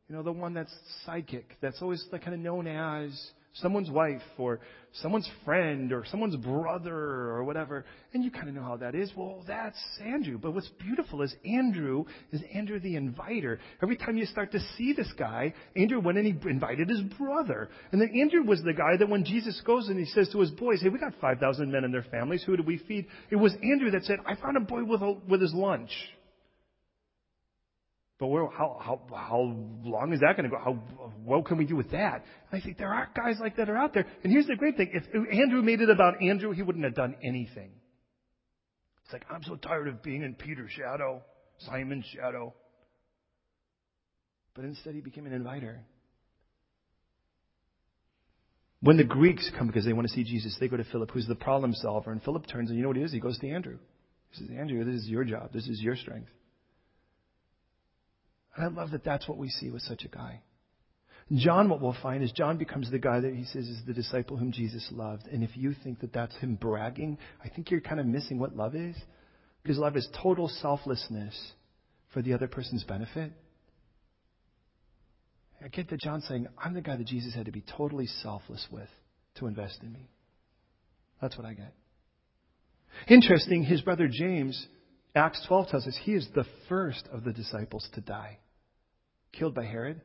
[0.08, 0.74] You know, the one that's
[1.06, 3.18] sidekick, that's always like kind of known as
[3.54, 4.60] someone's wife or
[5.00, 7.84] someone's friend or someone's brother or whatever.
[8.12, 9.10] And you kind of know how that is.
[9.16, 10.38] Well, that's Andrew.
[10.38, 13.58] But what's beautiful is Andrew is Andrew the inviter.
[13.82, 17.68] Every time you start to see this guy, Andrew went and he invited his brother.
[17.90, 20.50] And then Andrew was the guy that when Jesus goes and he says to his
[20.50, 22.42] boys, hey, we got 5,000 men and their families.
[22.44, 23.06] Who do we feed?
[23.30, 25.90] It was Andrew that said, I found a boy with, a, with his lunch.
[28.22, 30.62] But how, how, how long is that going to go?
[30.62, 30.74] How
[31.24, 32.24] what can we do with that?
[32.52, 34.06] And I think there are guys like that are out there.
[34.22, 34.92] And here's the great thing.
[34.92, 37.72] If Andrew made it about Andrew, he wouldn't have done anything.
[39.02, 41.20] It's like, I'm so tired of being in Peter's shadow,
[41.66, 42.54] Simon's shadow.
[44.54, 45.80] But instead, he became an inviter.
[48.82, 51.26] When the Greeks come because they want to see Jesus, they go to Philip, who's
[51.26, 52.12] the problem solver.
[52.12, 53.10] And Philip turns and you know what he is?
[53.10, 53.78] He goes to Andrew.
[54.30, 55.52] He says, Andrew, this is your job.
[55.52, 56.30] This is your strength.
[58.56, 60.40] And I love that that's what we see with such a guy.
[61.34, 64.36] John, what we'll find is John becomes the guy that he says is the disciple
[64.36, 65.26] whom Jesus loved.
[65.28, 68.54] And if you think that that's him bragging, I think you're kind of missing what
[68.54, 68.96] love is.
[69.62, 71.52] Because love is total selflessness
[72.12, 73.32] for the other person's benefit.
[75.64, 78.66] I get that John's saying, I'm the guy that Jesus had to be totally selfless
[78.70, 78.88] with
[79.36, 80.10] to invest in me.
[81.20, 81.72] That's what I get.
[83.08, 84.66] Interesting, his brother James,
[85.14, 88.38] Acts 12 tells us he is the first of the disciples to die
[89.32, 90.00] killed by Herod.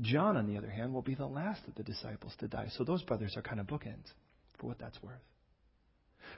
[0.00, 2.68] John, on the other hand, will be the last of the disciples to die.
[2.76, 4.12] So those brothers are kind of bookends
[4.58, 5.20] for what that's worth.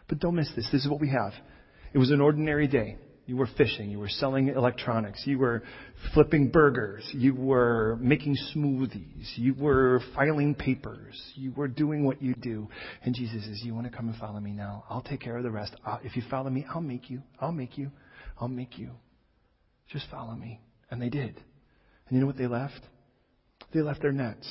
[0.08, 0.68] But don't miss this.
[0.72, 1.32] This is what we have.
[1.92, 2.98] It was an ordinary day.
[3.26, 3.90] You were fishing.
[3.90, 5.22] You were selling electronics.
[5.26, 5.64] You were
[6.14, 7.04] flipping burgers.
[7.12, 9.26] You were making smoothies.
[9.34, 11.20] You were filing papers.
[11.34, 12.68] You were doing what you do.
[13.02, 14.84] And Jesus says, You want to come and follow me now?
[14.88, 15.74] I'll take care of the rest.
[16.04, 17.20] If you follow me, I'll make you.
[17.40, 17.90] I'll make you.
[18.40, 18.90] I'll make you.
[19.92, 20.60] Just follow me.
[20.90, 21.34] And they did.
[22.08, 22.80] And you know what they left?
[23.74, 24.48] They left their nets.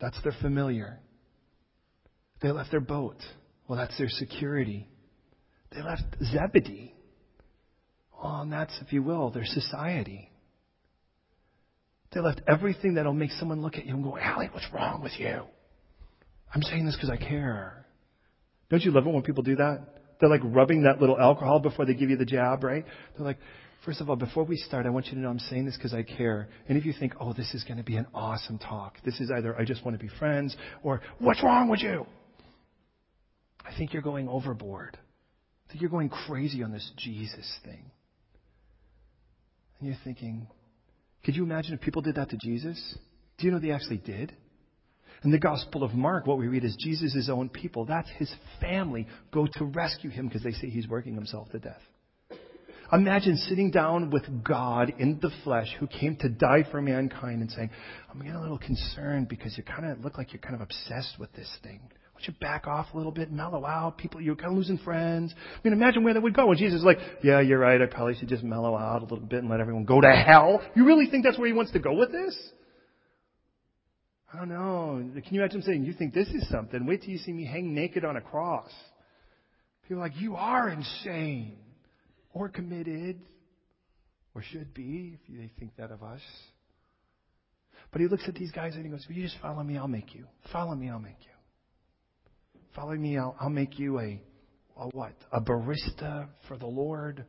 [0.00, 1.00] That's their familiar.
[2.42, 3.16] They left their boat.
[3.68, 4.86] Well, that's their security.
[5.74, 6.94] They left Zebedee.
[8.22, 10.30] And that's, if you will, their society.
[12.12, 15.18] They left everything that'll make someone look at you and go, Allie, what's wrong with
[15.18, 15.42] you?
[16.54, 17.86] I'm saying this because I care.
[18.70, 19.86] Don't you love it when people do that?
[20.20, 22.84] They're like rubbing that little alcohol before they give you the jab, right?
[23.16, 23.38] They're like,
[23.84, 25.92] First of all, before we start, I want you to know I'm saying this because
[25.92, 26.48] I care.
[26.68, 29.28] And if you think, oh, this is going to be an awesome talk, this is
[29.36, 32.06] either I just want to be friends or what's wrong with you?
[33.64, 34.96] I think you're going overboard.
[34.96, 37.90] I think you're going crazy on this Jesus thing.
[39.82, 40.46] And you're thinking,
[41.24, 42.96] could you imagine if people did that to Jesus?
[43.36, 44.32] Do you know they actually did?
[45.24, 49.08] In the Gospel of Mark, what we read is Jesus' own people, that's his family,
[49.32, 51.80] go to rescue him because they say he's working himself to death.
[52.92, 57.50] Imagine sitting down with God in the flesh who came to die for mankind and
[57.50, 57.70] saying,
[58.08, 61.18] I'm getting a little concerned because you kind of look like you're kind of obsessed
[61.18, 61.80] with this thing.
[62.26, 63.98] You back off a little bit, mellow out?
[63.98, 65.34] People, you're kind of losing friends.
[65.36, 66.50] I mean, imagine where that would go.
[66.50, 67.80] And Jesus is like, yeah, you're right.
[67.80, 70.62] I probably should just mellow out a little bit and let everyone go to hell.
[70.74, 72.36] You really think that's where he wants to go with this?
[74.32, 75.10] I don't know.
[75.12, 76.86] Can you imagine him saying, you think this is something?
[76.86, 78.70] Wait till you see me hang naked on a cross.
[79.82, 81.56] People are like, you are insane
[82.32, 83.20] or committed,
[84.34, 86.20] or should be, if they think that of us.
[87.90, 89.76] But he looks at these guys and he goes, Will you just follow me?
[89.76, 90.24] I'll make you.
[90.50, 91.31] Follow me, I'll make you.
[92.74, 94.20] Follow me, I'll, I'll make you a,
[94.78, 95.12] a what?
[95.32, 97.24] A barista for the Lord.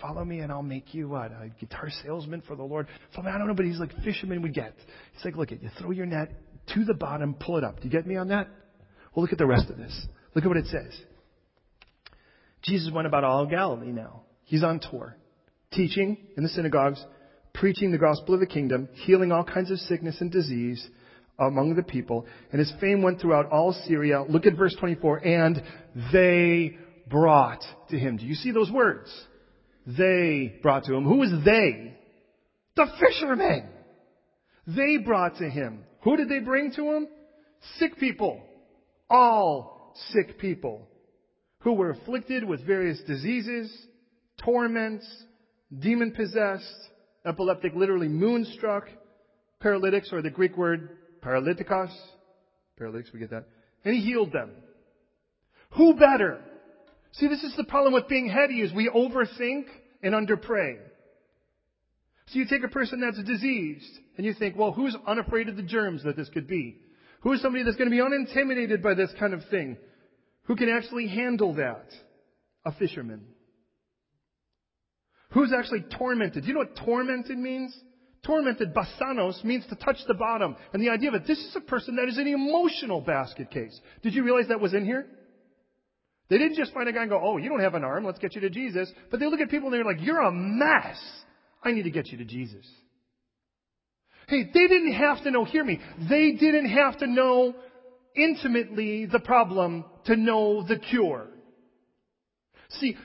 [0.00, 1.32] Follow me and I'll make you what?
[1.32, 2.88] A guitar salesman for the Lord.
[3.14, 4.74] Follow me, I don't know, but he's like fisherman would get.
[5.14, 6.30] He's like, look at you throw your net
[6.74, 7.76] to the bottom, pull it up.
[7.76, 8.48] Do you get me on that?
[9.14, 10.06] Well, look at the rest of this.
[10.34, 10.98] Look at what it says.
[12.62, 15.16] Jesus went about all Galilee now He's on tour,
[15.72, 17.02] teaching in the synagogues,
[17.54, 20.86] preaching the gospel of the kingdom, healing all kinds of sickness and disease
[21.46, 22.26] among the people.
[22.50, 24.24] And his fame went throughout all Syria.
[24.28, 25.18] Look at verse 24.
[25.18, 25.62] And
[26.12, 26.76] they
[27.08, 28.16] brought to him.
[28.16, 29.10] Do you see those words?
[29.86, 31.04] They brought to him.
[31.04, 31.96] Who was they?
[32.76, 33.68] The fishermen.
[34.66, 35.84] They brought to him.
[36.02, 37.08] Who did they bring to him?
[37.78, 38.40] Sick people.
[39.10, 40.88] All sick people
[41.60, 43.70] who were afflicted with various diseases
[44.44, 45.06] torments,
[45.78, 46.88] demon possessed,
[47.24, 48.88] epileptic, literally moonstruck,
[49.60, 51.92] paralytics, or the Greek word paralytikos.
[52.76, 53.44] Paralytics, we get that.
[53.84, 54.50] And he healed them.
[55.76, 56.40] Who better?
[57.12, 59.64] See, this is the problem with being heady is we overthink
[60.02, 60.78] and underpray.
[62.26, 65.62] So you take a person that's diseased and you think, well, who's unafraid of the
[65.62, 66.78] germs that this could be?
[67.20, 69.76] Who is somebody that's going to be unintimidated by this kind of thing?
[70.44, 71.86] Who can actually handle that?
[72.64, 73.22] A fisherman.
[75.30, 76.42] Who's actually tormented?
[76.42, 77.76] Do you know what tormented means?
[78.24, 80.56] Tormented, basanos, means to touch the bottom.
[80.72, 83.78] And the idea of it, this is a person that is an emotional basket case.
[84.02, 85.06] Did you realize that was in here?
[86.30, 88.20] They didn't just find a guy and go, oh, you don't have an arm, let's
[88.20, 88.90] get you to Jesus.
[89.10, 90.98] But they look at people and they're like, you're a mess.
[91.62, 92.66] I need to get you to Jesus.
[94.28, 97.54] Hey, they didn't have to know, hear me, they didn't have to know
[98.14, 101.26] intimately the problem to know the cure.
[102.70, 102.96] See,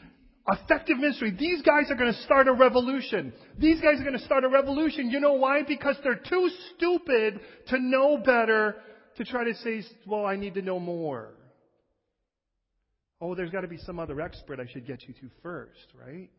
[0.50, 3.34] effective ministry, these guys are going to start a revolution.
[3.58, 5.10] These guys are going to start a revolution.
[5.10, 5.64] You know why?
[5.64, 8.76] Because they're too stupid to know better
[9.18, 11.30] to try to say, well, I need to know more.
[13.20, 16.30] Oh, there's got to be some other expert I should get you to first, right?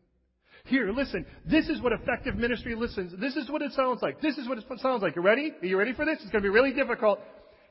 [0.65, 1.25] Here, listen.
[1.45, 3.13] This is what effective ministry listens.
[3.19, 4.21] This is what it sounds like.
[4.21, 5.15] This is what it sounds like.
[5.15, 5.53] You ready?
[5.61, 6.17] Are you ready for this?
[6.21, 7.19] It's going to be really difficult.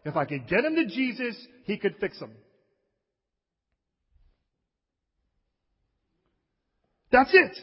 [0.04, 2.30] If I could get him to Jesus, he could fix him.
[7.10, 7.58] That's it.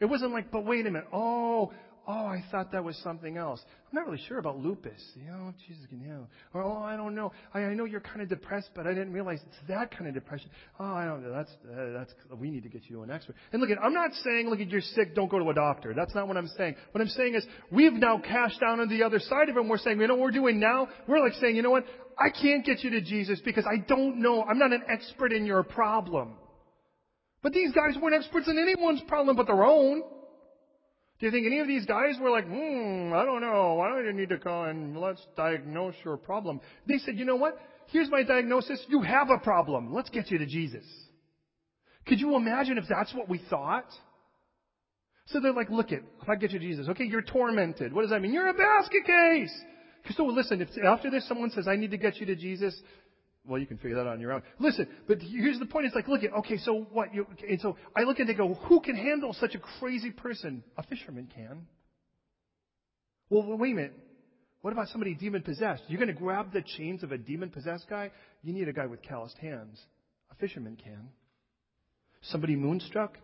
[0.00, 1.08] It wasn't like, but wait a minute.
[1.12, 1.72] Oh,
[2.06, 3.60] oh, I thought that was something else.
[3.90, 5.02] I'm not really sure about lupus.
[5.16, 6.28] You know, Jesus can heal.
[6.54, 7.32] Or, oh, I don't know.
[7.52, 10.14] I, I know you're kind of depressed, but I didn't realize it's that kind of
[10.14, 10.50] depression.
[10.78, 11.32] Oh, I don't know.
[11.32, 13.34] That's, uh, that's, we need to get you an expert.
[13.52, 15.94] And look at, I'm not saying, look at, you're sick, don't go to a doctor.
[15.94, 16.76] That's not what I'm saying.
[16.92, 19.68] What I'm saying is, we've now cashed down on the other side of it, and
[19.68, 20.88] we're saying, you know what we're doing now?
[21.08, 21.84] We're like saying, you know what?
[22.16, 24.44] I can't get you to Jesus because I don't know.
[24.44, 26.34] I'm not an expert in your problem.
[27.42, 30.02] But these guys weren't experts in anyone's problem but their own.
[31.20, 34.06] Do you think any of these guys were like, hmm, I don't know, why do
[34.06, 36.60] you need to call and let's diagnose your problem?
[36.86, 37.58] They said, you know what?
[37.88, 38.84] Here's my diagnosis.
[38.88, 39.92] You have a problem.
[39.92, 40.84] Let's get you to Jesus.
[42.06, 43.88] Could you imagine if that's what we thought?
[45.26, 47.92] So they're like, look it, if I get you to Jesus, okay, you're tormented.
[47.92, 48.32] What does that mean?
[48.32, 49.52] You're a basket case.
[50.16, 52.80] So listen, if after this someone says, I need to get you to Jesus,
[53.48, 54.42] well, you can figure that out on your own.
[54.60, 55.86] Listen, but here's the point.
[55.86, 57.14] It's like, look at, okay, so what?
[57.14, 60.62] You, and so I look at and go, who can handle such a crazy person?
[60.76, 61.66] A fisherman can.
[63.30, 63.94] Well, wait a minute.
[64.60, 65.82] What about somebody demon possessed?
[65.88, 68.10] You're going to grab the chains of a demon possessed guy?
[68.42, 69.80] You need a guy with calloused hands.
[70.30, 71.08] A fisherman can.
[72.22, 73.16] Somebody moonstruck?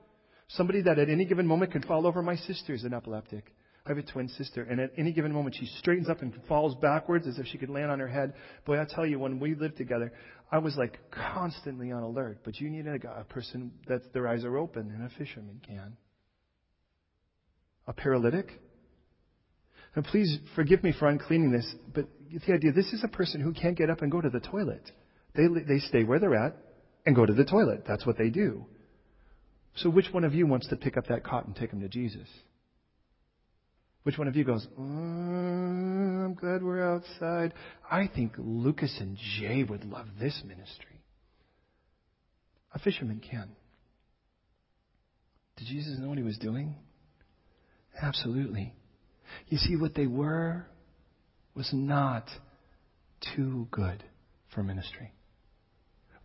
[0.49, 2.23] Somebody that at any given moment could fall over.
[2.23, 3.53] My sister's an epileptic.
[3.87, 6.75] I have a twin sister, and at any given moment she straightens up and falls
[6.77, 8.33] backwards as if she could land on her head.
[8.65, 10.11] Boy, I tell you, when we lived together,
[10.51, 12.39] I was like constantly on alert.
[12.45, 15.99] But you need a, a person that their eyes are open, and a fisherman can.
[17.87, 18.59] A paralytic?
[19.95, 23.53] And please forgive me for uncleaning this, but the idea this is a person who
[23.53, 24.91] can't get up and go to the toilet.
[25.37, 26.57] They, they stay where they're at
[27.05, 27.85] and go to the toilet.
[27.87, 28.65] That's what they do.
[29.77, 31.89] So which one of you wants to pick up that cot and take him to
[31.89, 32.29] Jesus?
[34.05, 37.55] Which one of you goes, oh, I'm glad we're outside?
[37.91, 41.01] I think Lucas and Jay would love this ministry.
[42.75, 43.49] A fisherman can.
[45.57, 46.75] Did Jesus know what he was doing?
[48.01, 48.75] Absolutely.
[49.49, 50.67] You see, what they were
[51.55, 52.29] was not
[53.35, 54.05] too good
[54.55, 55.13] for ministry.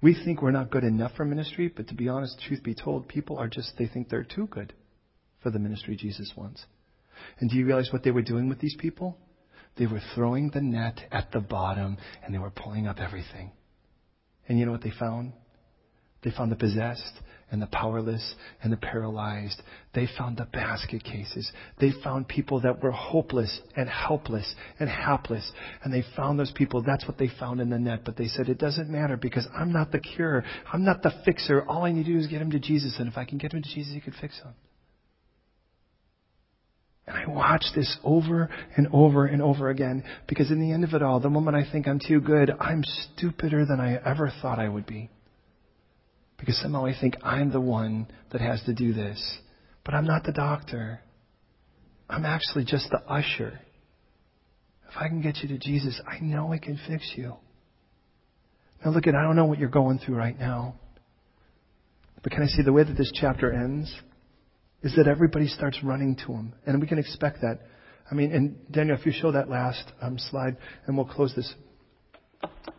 [0.01, 3.07] We think we're not good enough for ministry, but to be honest, truth be told,
[3.07, 4.73] people are just, they think they're too good
[5.41, 6.65] for the ministry Jesus wants.
[7.39, 9.17] And do you realize what they were doing with these people?
[9.77, 13.51] They were throwing the net at the bottom and they were pulling up everything.
[14.47, 15.33] And you know what they found?
[16.21, 17.13] They found the possessed
[17.51, 19.61] and the powerless and the paralyzed.
[19.93, 21.49] They found the basket cases.
[21.79, 25.49] They found people that were hopeless and helpless and hapless.
[25.83, 26.83] And they found those people.
[26.83, 28.01] That's what they found in the net.
[28.03, 30.43] But they said, it doesn't matter because I'm not the cure.
[30.71, 31.63] I'm not the fixer.
[31.67, 32.95] All I need to do is get him to Jesus.
[32.99, 34.53] And if I can get him to Jesus, he could fix him.
[37.09, 40.93] And I watch this over and over and over again because in the end of
[40.93, 44.59] it all, the moment I think I'm too good, I'm stupider than I ever thought
[44.59, 45.09] I would be.
[46.37, 49.39] Because somehow I think I'm the one that has to do this.
[49.83, 51.01] But I'm not the doctor.
[52.07, 53.59] I'm actually just the usher.
[54.87, 57.37] If I can get you to Jesus, I know I can fix you.
[58.85, 60.75] Now look at, I don't know what you're going through right now.
[62.21, 63.91] But can I see the way that this chapter ends?
[64.83, 66.53] Is that everybody starts running to him.
[66.65, 67.59] And we can expect that.
[68.09, 70.57] I mean, and Daniel, if you show that last um, slide,
[70.87, 71.53] and we'll close this.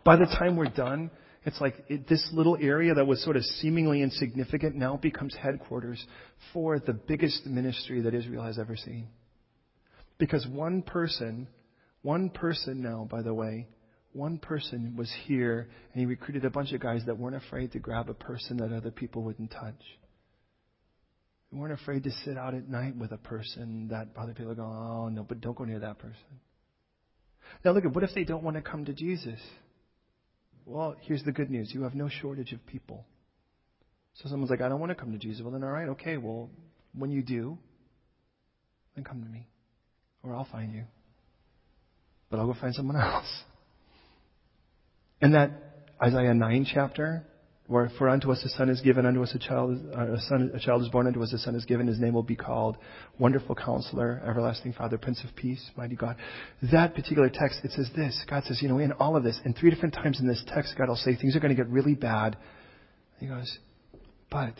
[0.04, 1.10] By the time we're done,
[1.44, 6.04] it's like it, this little area that was sort of seemingly insignificant now becomes headquarters
[6.52, 9.08] for the biggest ministry that Israel has ever seen.
[10.18, 11.48] Because one person,
[12.02, 13.68] one person now, by the way,
[14.12, 17.78] one person was here and he recruited a bunch of guys that weren't afraid to
[17.78, 19.80] grab a person that other people wouldn't touch.
[21.50, 24.62] We weren't afraid to sit out at night with a person that other people go,
[24.62, 26.40] oh, no, but don't go near that person.
[27.64, 29.40] Now look at what if they don't want to come to Jesus?
[30.64, 31.72] Well, here's the good news.
[31.74, 33.04] You have no shortage of people.
[34.14, 35.42] So someone's like, I don't want to come to Jesus.
[35.42, 36.16] Well, then, all right, okay.
[36.16, 36.50] Well,
[36.94, 37.58] when you do,
[38.94, 39.48] then come to me,
[40.22, 40.84] or I'll find you.
[42.30, 43.42] But I'll go find someone else.
[45.20, 45.50] And that
[46.02, 47.26] Isaiah 9 chapter,
[47.70, 50.50] where for unto us a son is given, unto us a child, uh, a son,
[50.52, 51.86] a child is born, unto us a son is given.
[51.86, 52.76] His name will be called
[53.20, 56.16] Wonderful Counselor, Everlasting Father, Prince of Peace, Mighty God.
[56.72, 58.24] That particular text, it says this.
[58.28, 60.74] God says, you know, in all of this, and three different times in this text,
[60.76, 62.36] God will say things are going to get really bad.
[63.20, 63.58] He goes,
[64.32, 64.54] but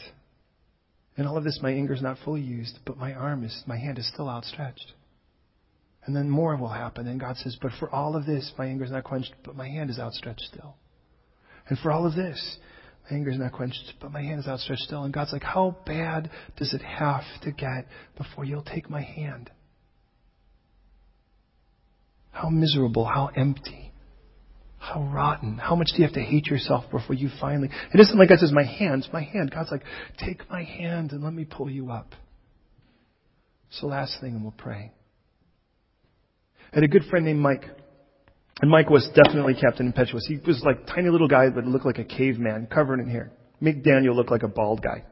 [1.17, 3.77] in all of this, my anger is not fully used, but my arm is, my
[3.77, 4.93] hand is still outstretched.
[6.05, 7.09] And then more will happen.
[7.09, 9.69] And God says, but for all of this, my anger is not quenched, but my
[9.69, 10.77] hand is outstretched still.
[11.69, 12.59] And for all of this,
[13.11, 15.05] anger is not quenched, but my hand is outstretched still.
[15.05, 17.87] And God's like, how bad does it have to get
[18.17, 19.51] before you'll take my hand?
[22.31, 23.93] How miserable, how empty,
[24.79, 25.59] how rotten.
[25.59, 27.69] How much do you have to hate yourself before you finally.
[27.93, 29.51] It isn't like God says, my hands, my hand.
[29.55, 29.83] God's like,
[30.19, 32.15] take my hand and let me pull you up.
[33.71, 34.93] So last thing, and we'll pray.
[36.73, 37.65] I had a good friend named Mike.
[38.61, 40.27] And Mike was definitely Captain Impetuous.
[40.27, 43.33] He was like tiny little guy, but looked like a caveman, covered in hair.
[43.61, 45.05] Make Daniel look like a bald guy.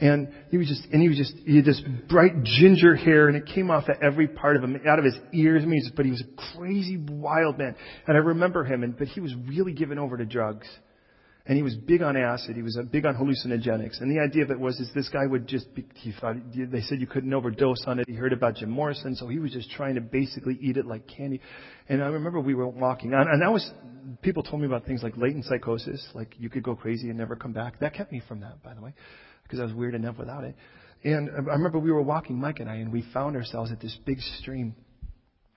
[0.00, 3.36] And he was just, and he was just, he had this bright ginger hair and
[3.36, 5.62] it came off at every part of him, out of his ears.
[5.62, 7.76] I mean, but he was a crazy wild man.
[8.06, 10.66] And I remember him, and, but he was really given over to drugs.
[11.44, 12.54] And he was big on acid.
[12.54, 14.00] He was uh, big on hallucinogenics.
[14.00, 16.82] And the idea of it was, is this guy would just be, he thought, they
[16.82, 18.08] said you couldn't overdose on it.
[18.08, 21.08] He heard about Jim Morrison, so he was just trying to basically eat it like
[21.08, 21.40] candy.
[21.88, 23.68] And I remember we were walking, and, and that was,
[24.22, 27.34] people told me about things like latent psychosis, like you could go crazy and never
[27.34, 27.80] come back.
[27.80, 28.94] That kept me from that, by the way,
[29.42, 30.54] because I was weird enough without it.
[31.02, 33.98] And I remember we were walking, Mike and I, and we found ourselves at this
[34.06, 34.76] big stream.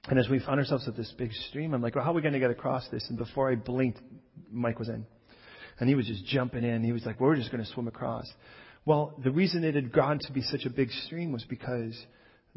[0.08, 2.22] And as we found ourselves at this big stream, I'm like, well, how are we
[2.24, 3.06] going to get across this?
[3.10, 4.00] And before I blinked,
[4.52, 5.06] Mike was in.
[5.80, 6.84] And he was just jumping in.
[6.84, 8.26] He was like, we're just going to swim across.
[8.86, 11.98] Well, the reason it had gone to be such a big stream was because,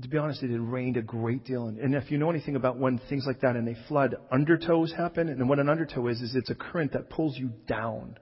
[0.01, 1.67] to be honest, it had rained a great deal.
[1.67, 5.29] And if you know anything about when things like that and they flood, undertows happen.
[5.29, 8.19] And what an undertow is, is it's a current that pulls you down.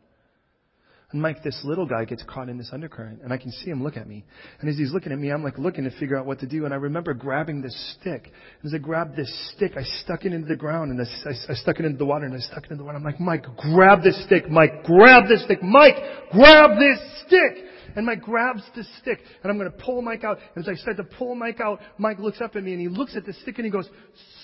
[1.12, 3.80] And Mike, this little guy gets caught in this undercurrent, and I can see him
[3.84, 4.24] look at me.
[4.60, 6.64] And as he's looking at me, I'm like looking to figure out what to do.
[6.64, 8.32] And I remember grabbing this stick.
[8.60, 11.52] And As I grabbed this stick, I stuck it into the ground, and I, I,
[11.52, 12.98] I stuck it into the water, and I stuck it into the water.
[12.98, 14.50] I'm like, Mike, grab this stick.
[14.50, 15.62] Mike, grab this stick.
[15.62, 15.94] Mike,
[16.32, 17.64] grab this stick.
[17.94, 20.38] And Mike grabs the stick, and I'm going to pull Mike out.
[20.56, 22.88] And as I start to pull Mike out, Mike looks up at me, and he
[22.88, 23.88] looks at the stick, and he goes,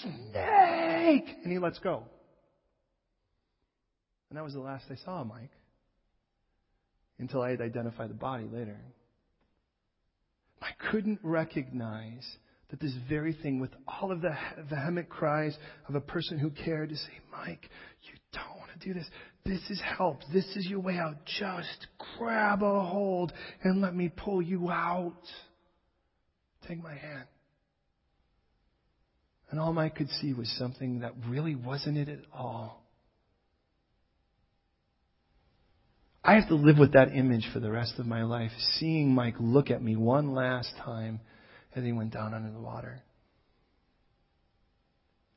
[0.01, 1.27] Snake!
[1.43, 2.05] And he lets go.
[4.31, 5.51] And that was the last I saw of Mike
[7.23, 8.77] until I had identified the body later.
[10.61, 12.27] I couldn't recognize
[12.71, 14.37] that this very thing, with all of the
[14.69, 15.57] vehement cries
[15.89, 17.71] of a person who cared to say, Mike,
[18.03, 19.07] you don't want to do this.
[19.45, 20.19] This is help.
[20.33, 21.17] This is your way out.
[21.39, 21.87] Just
[22.19, 25.23] grab a hold and let me pull you out.
[26.67, 27.27] Take my hand.
[29.51, 32.82] And all I could see was something that really wasn't it at all.
[36.25, 39.35] I have to live with that image for the rest of my life, seeing Mike
[39.41, 41.21] look at me one last time
[41.75, 43.03] as he went down under the water.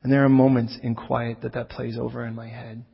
[0.03, 2.86] And there are moments in quiet that that plays over in my head.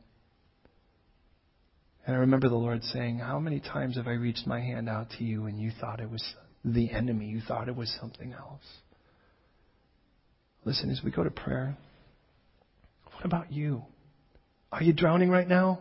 [2.06, 5.10] And I remember the Lord saying, How many times have I reached my hand out
[5.18, 6.24] to you and you thought it was
[6.64, 7.26] the enemy?
[7.26, 8.64] You thought it was something else.
[10.64, 11.76] Listen, as we go to prayer,
[13.12, 13.82] what about you?
[14.72, 15.80] Are you drowning right now?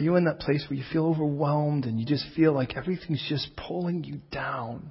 [0.00, 3.22] Are you in that place where you feel overwhelmed and you just feel like everything's
[3.28, 4.90] just pulling you down?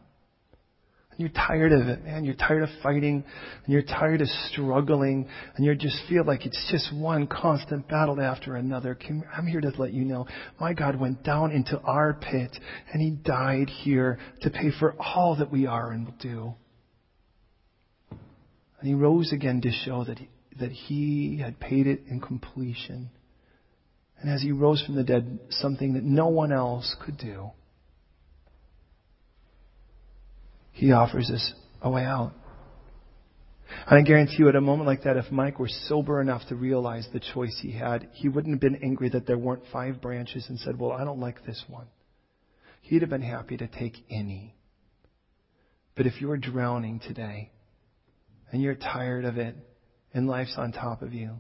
[1.10, 2.26] And you're tired of it, man.
[2.26, 3.24] You're tired of fighting
[3.66, 8.22] and you're tired of struggling and you just feel like it's just one constant battle
[8.22, 8.96] after another.
[9.36, 10.28] I'm here to let you know
[10.60, 12.56] my God went down into our pit
[12.94, 16.54] and He died here to pay for all that we are and will do.
[18.12, 20.30] And He rose again to show that he,
[20.60, 23.10] that He had paid it in completion.
[24.22, 27.52] And as he rose from the dead, something that no one else could do,
[30.72, 32.34] he offers us a way out.
[33.88, 36.56] And I guarantee you, at a moment like that, if Mike were sober enough to
[36.56, 40.46] realize the choice he had, he wouldn't have been angry that there weren't five branches
[40.50, 41.88] and said, Well, I don't like this one.
[42.82, 44.56] He'd have been happy to take any.
[45.96, 47.52] But if you're drowning today
[48.52, 49.56] and you're tired of it
[50.14, 51.36] and life's on top of you,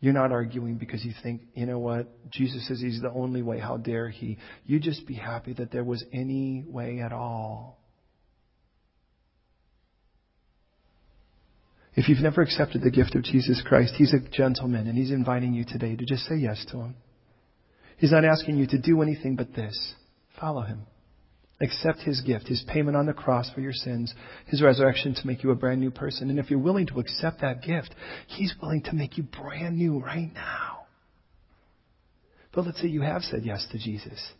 [0.00, 3.58] you're not arguing because you think, you know what, Jesus says he's the only way.
[3.58, 4.38] How dare he?
[4.64, 7.78] You just be happy that there was any way at all.
[11.96, 15.54] If you've never accepted the gift of Jesus Christ, He's a gentleman and He's inviting
[15.54, 16.96] you today to just say yes to Him.
[17.96, 19.94] He's not asking you to do anything but this.
[20.38, 20.82] Follow Him.
[21.60, 24.14] Accept His gift, His payment on the cross for your sins,
[24.46, 26.28] His resurrection to make you a brand new person.
[26.28, 27.94] And if you're willing to accept that gift,
[28.26, 30.86] He's willing to make you brand new right now.
[32.54, 34.32] But let's say you have said yes to Jesus.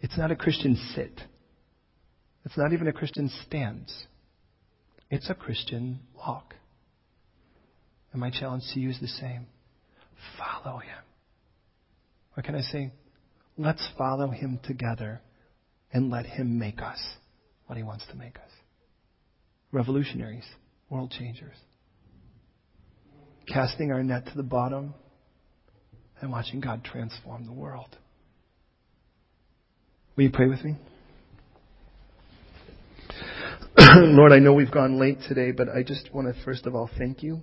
[0.00, 1.20] It's not a Christian sit.
[2.44, 4.06] It's not even a Christian stance.
[5.10, 6.54] It's a Christian walk.
[8.12, 9.46] And my challenge to you is the same.
[10.38, 10.98] Follow him.
[12.34, 12.92] What can I say?
[13.58, 15.20] Let's follow him together
[15.92, 16.98] and let him make us
[17.66, 18.50] what he wants to make us.
[19.72, 20.46] Revolutionaries,
[20.88, 21.54] world changers.
[23.46, 24.94] Casting our net to the bottom
[26.20, 27.96] and watching God transform the world.
[30.16, 30.76] Will you pray with me?
[33.78, 36.90] Lord, I know we've gone late today, but I just want to first of all
[36.98, 37.40] thank you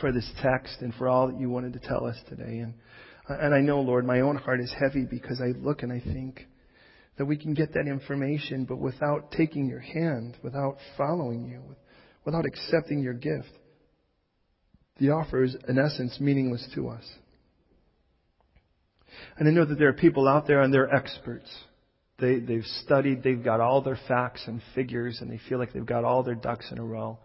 [0.00, 2.58] for this text and for all that you wanted to tell us today.
[2.58, 2.74] And,
[3.28, 6.46] and I know, Lord, my own heart is heavy because I look and I think
[7.16, 11.62] that we can get that information, but without taking your hand, without following you,
[12.24, 13.50] without accepting your gift,
[14.98, 17.04] the offer is, in essence, meaningless to us.
[19.38, 21.50] And I know that there are people out there and they're experts.
[22.18, 25.84] They, they've studied, they've got all their facts and figures, and they feel like they've
[25.84, 27.18] got all their ducks in a row.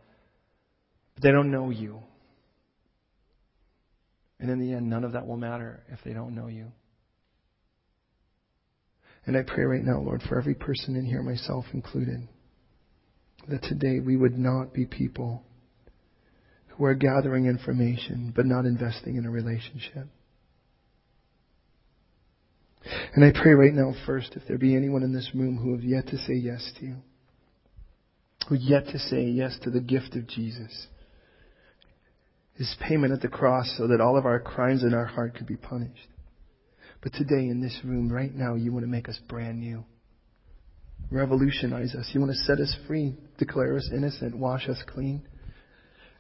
[1.16, 2.00] But they don't know you.
[4.40, 6.72] And in the end, none of that will matter if they don't know you.
[9.26, 12.28] And I pray right now, Lord, for every person in here, myself included,
[13.48, 15.44] that today we would not be people
[16.70, 20.08] who are gathering information but not investing in a relationship.
[23.14, 25.84] And I pray right now, first, if there be anyone in this room who have
[25.84, 26.96] yet to say yes to you,
[28.50, 30.88] who yet to say yes to the gift of Jesus,
[32.56, 35.48] his payment at the cross so that all of our crimes in our heart could
[35.48, 36.08] be punished.
[37.02, 39.84] But today in this room, right now, you want to make us brand new.
[41.10, 42.10] Revolutionize us.
[42.14, 45.28] You want to set us free, declare us innocent, wash us clean.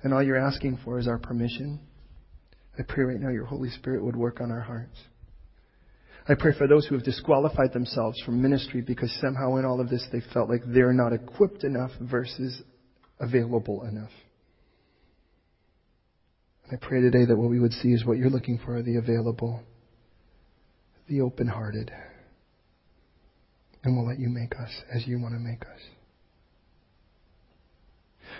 [0.03, 1.79] And all you're asking for is our permission.
[2.77, 4.97] I pray right now your Holy Spirit would work on our hearts.
[6.27, 9.89] I pray for those who have disqualified themselves from ministry because somehow in all of
[9.89, 12.61] this they felt like they're not equipped enough versus
[13.19, 14.11] available enough.
[16.71, 19.61] I pray today that what we would see is what you're looking for the available,
[21.11, 21.91] the open hearted.
[23.83, 25.81] And we'll let you make us as you want to make us.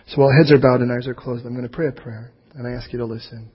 [0.07, 2.32] So while heads are bowed and eyes are closed, I'm going to pray a prayer,
[2.55, 3.51] and I ask you to listen.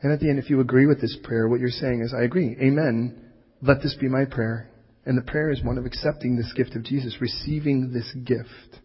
[0.00, 2.22] And at the end, if you agree with this prayer, what you're saying is, I
[2.22, 2.56] agree.
[2.60, 3.30] Amen.
[3.60, 4.70] Let this be my prayer.
[5.04, 8.80] And the prayer is one of accepting this gift of Jesus, receiving this gift.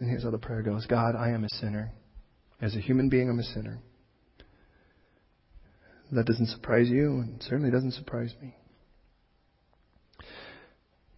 [0.00, 1.92] And here's how the prayer goes God, I am a sinner.
[2.60, 3.78] As a human being, I'm a sinner.
[6.12, 8.54] That doesn't surprise you, and certainly doesn't surprise me.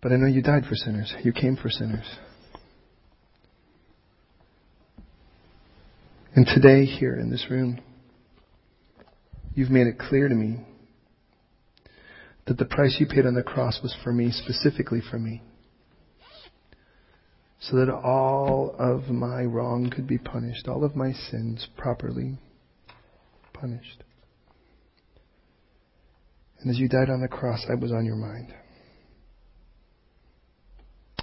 [0.00, 1.12] But I know you died for sinners.
[1.22, 2.06] You came for sinners.
[6.36, 7.80] And today, here in this room,
[9.54, 10.58] You've made it clear to me
[12.46, 15.42] that the price you paid on the cross was for me, specifically for me.
[17.60, 22.36] So that all of my wrong could be punished, all of my sins properly
[23.52, 24.02] punished.
[26.64, 28.52] And as you died on the cross, I was on your mind.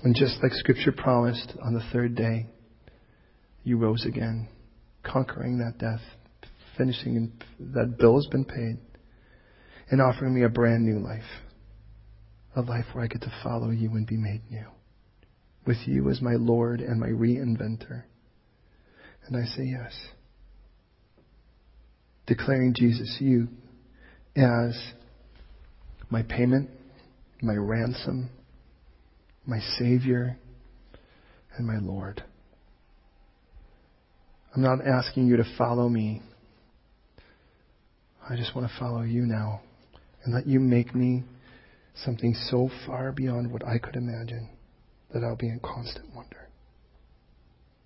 [0.03, 2.45] And just like Scripture promised, on the third day,
[3.63, 4.47] you rose again,
[5.03, 6.01] conquering that death
[6.77, 8.77] finishing that bill has been paid
[9.89, 11.21] and offering me a brand new life.
[12.55, 14.67] A life where I get to follow you and be made new.
[15.65, 18.03] With you as my Lord and my reinventor.
[19.25, 19.93] And I say yes.
[22.27, 23.47] Declaring Jesus, you
[24.35, 24.77] as
[26.11, 26.69] my payment,
[27.41, 28.29] my ransom,
[29.47, 30.37] my Savior,
[31.57, 32.23] and my Lord.
[34.55, 36.21] I'm not asking you to follow me
[38.31, 39.61] I just want to follow you now
[40.23, 41.23] and let you make me
[41.95, 44.47] something so far beyond what I could imagine
[45.13, 46.47] that I'll be in constant wonder.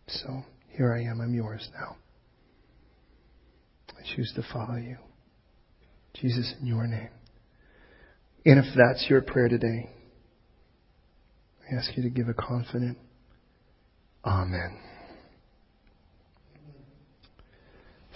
[0.08, 1.22] So here I am.
[1.22, 1.96] I'm yours now.
[3.98, 4.98] I choose to follow you.
[6.14, 7.10] Jesus, in your name.
[8.46, 9.90] And if that's your prayer today,
[11.70, 12.98] I ask you to give a confident
[14.24, 14.80] Amen.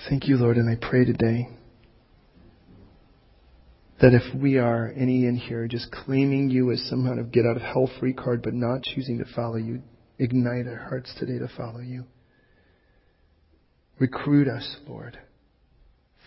[0.10, 1.50] Thank you, Lord, and I pray today
[4.02, 7.46] that if we are any in here just claiming you as some kind of get
[7.46, 9.84] out of hell free card but not choosing to follow you,
[10.20, 12.04] Ignite our hearts today to follow you.
[14.00, 15.18] Recruit us, Lord,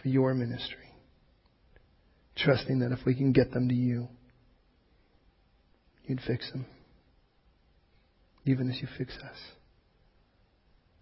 [0.00, 0.91] for your ministry.
[2.36, 4.08] Trusting that if we can get them to you,
[6.04, 6.66] you'd fix them.
[8.44, 9.38] Even as you fix us.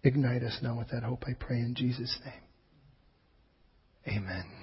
[0.03, 4.17] Ignite us now with that hope, I pray in Jesus' name.
[4.17, 4.60] Amen.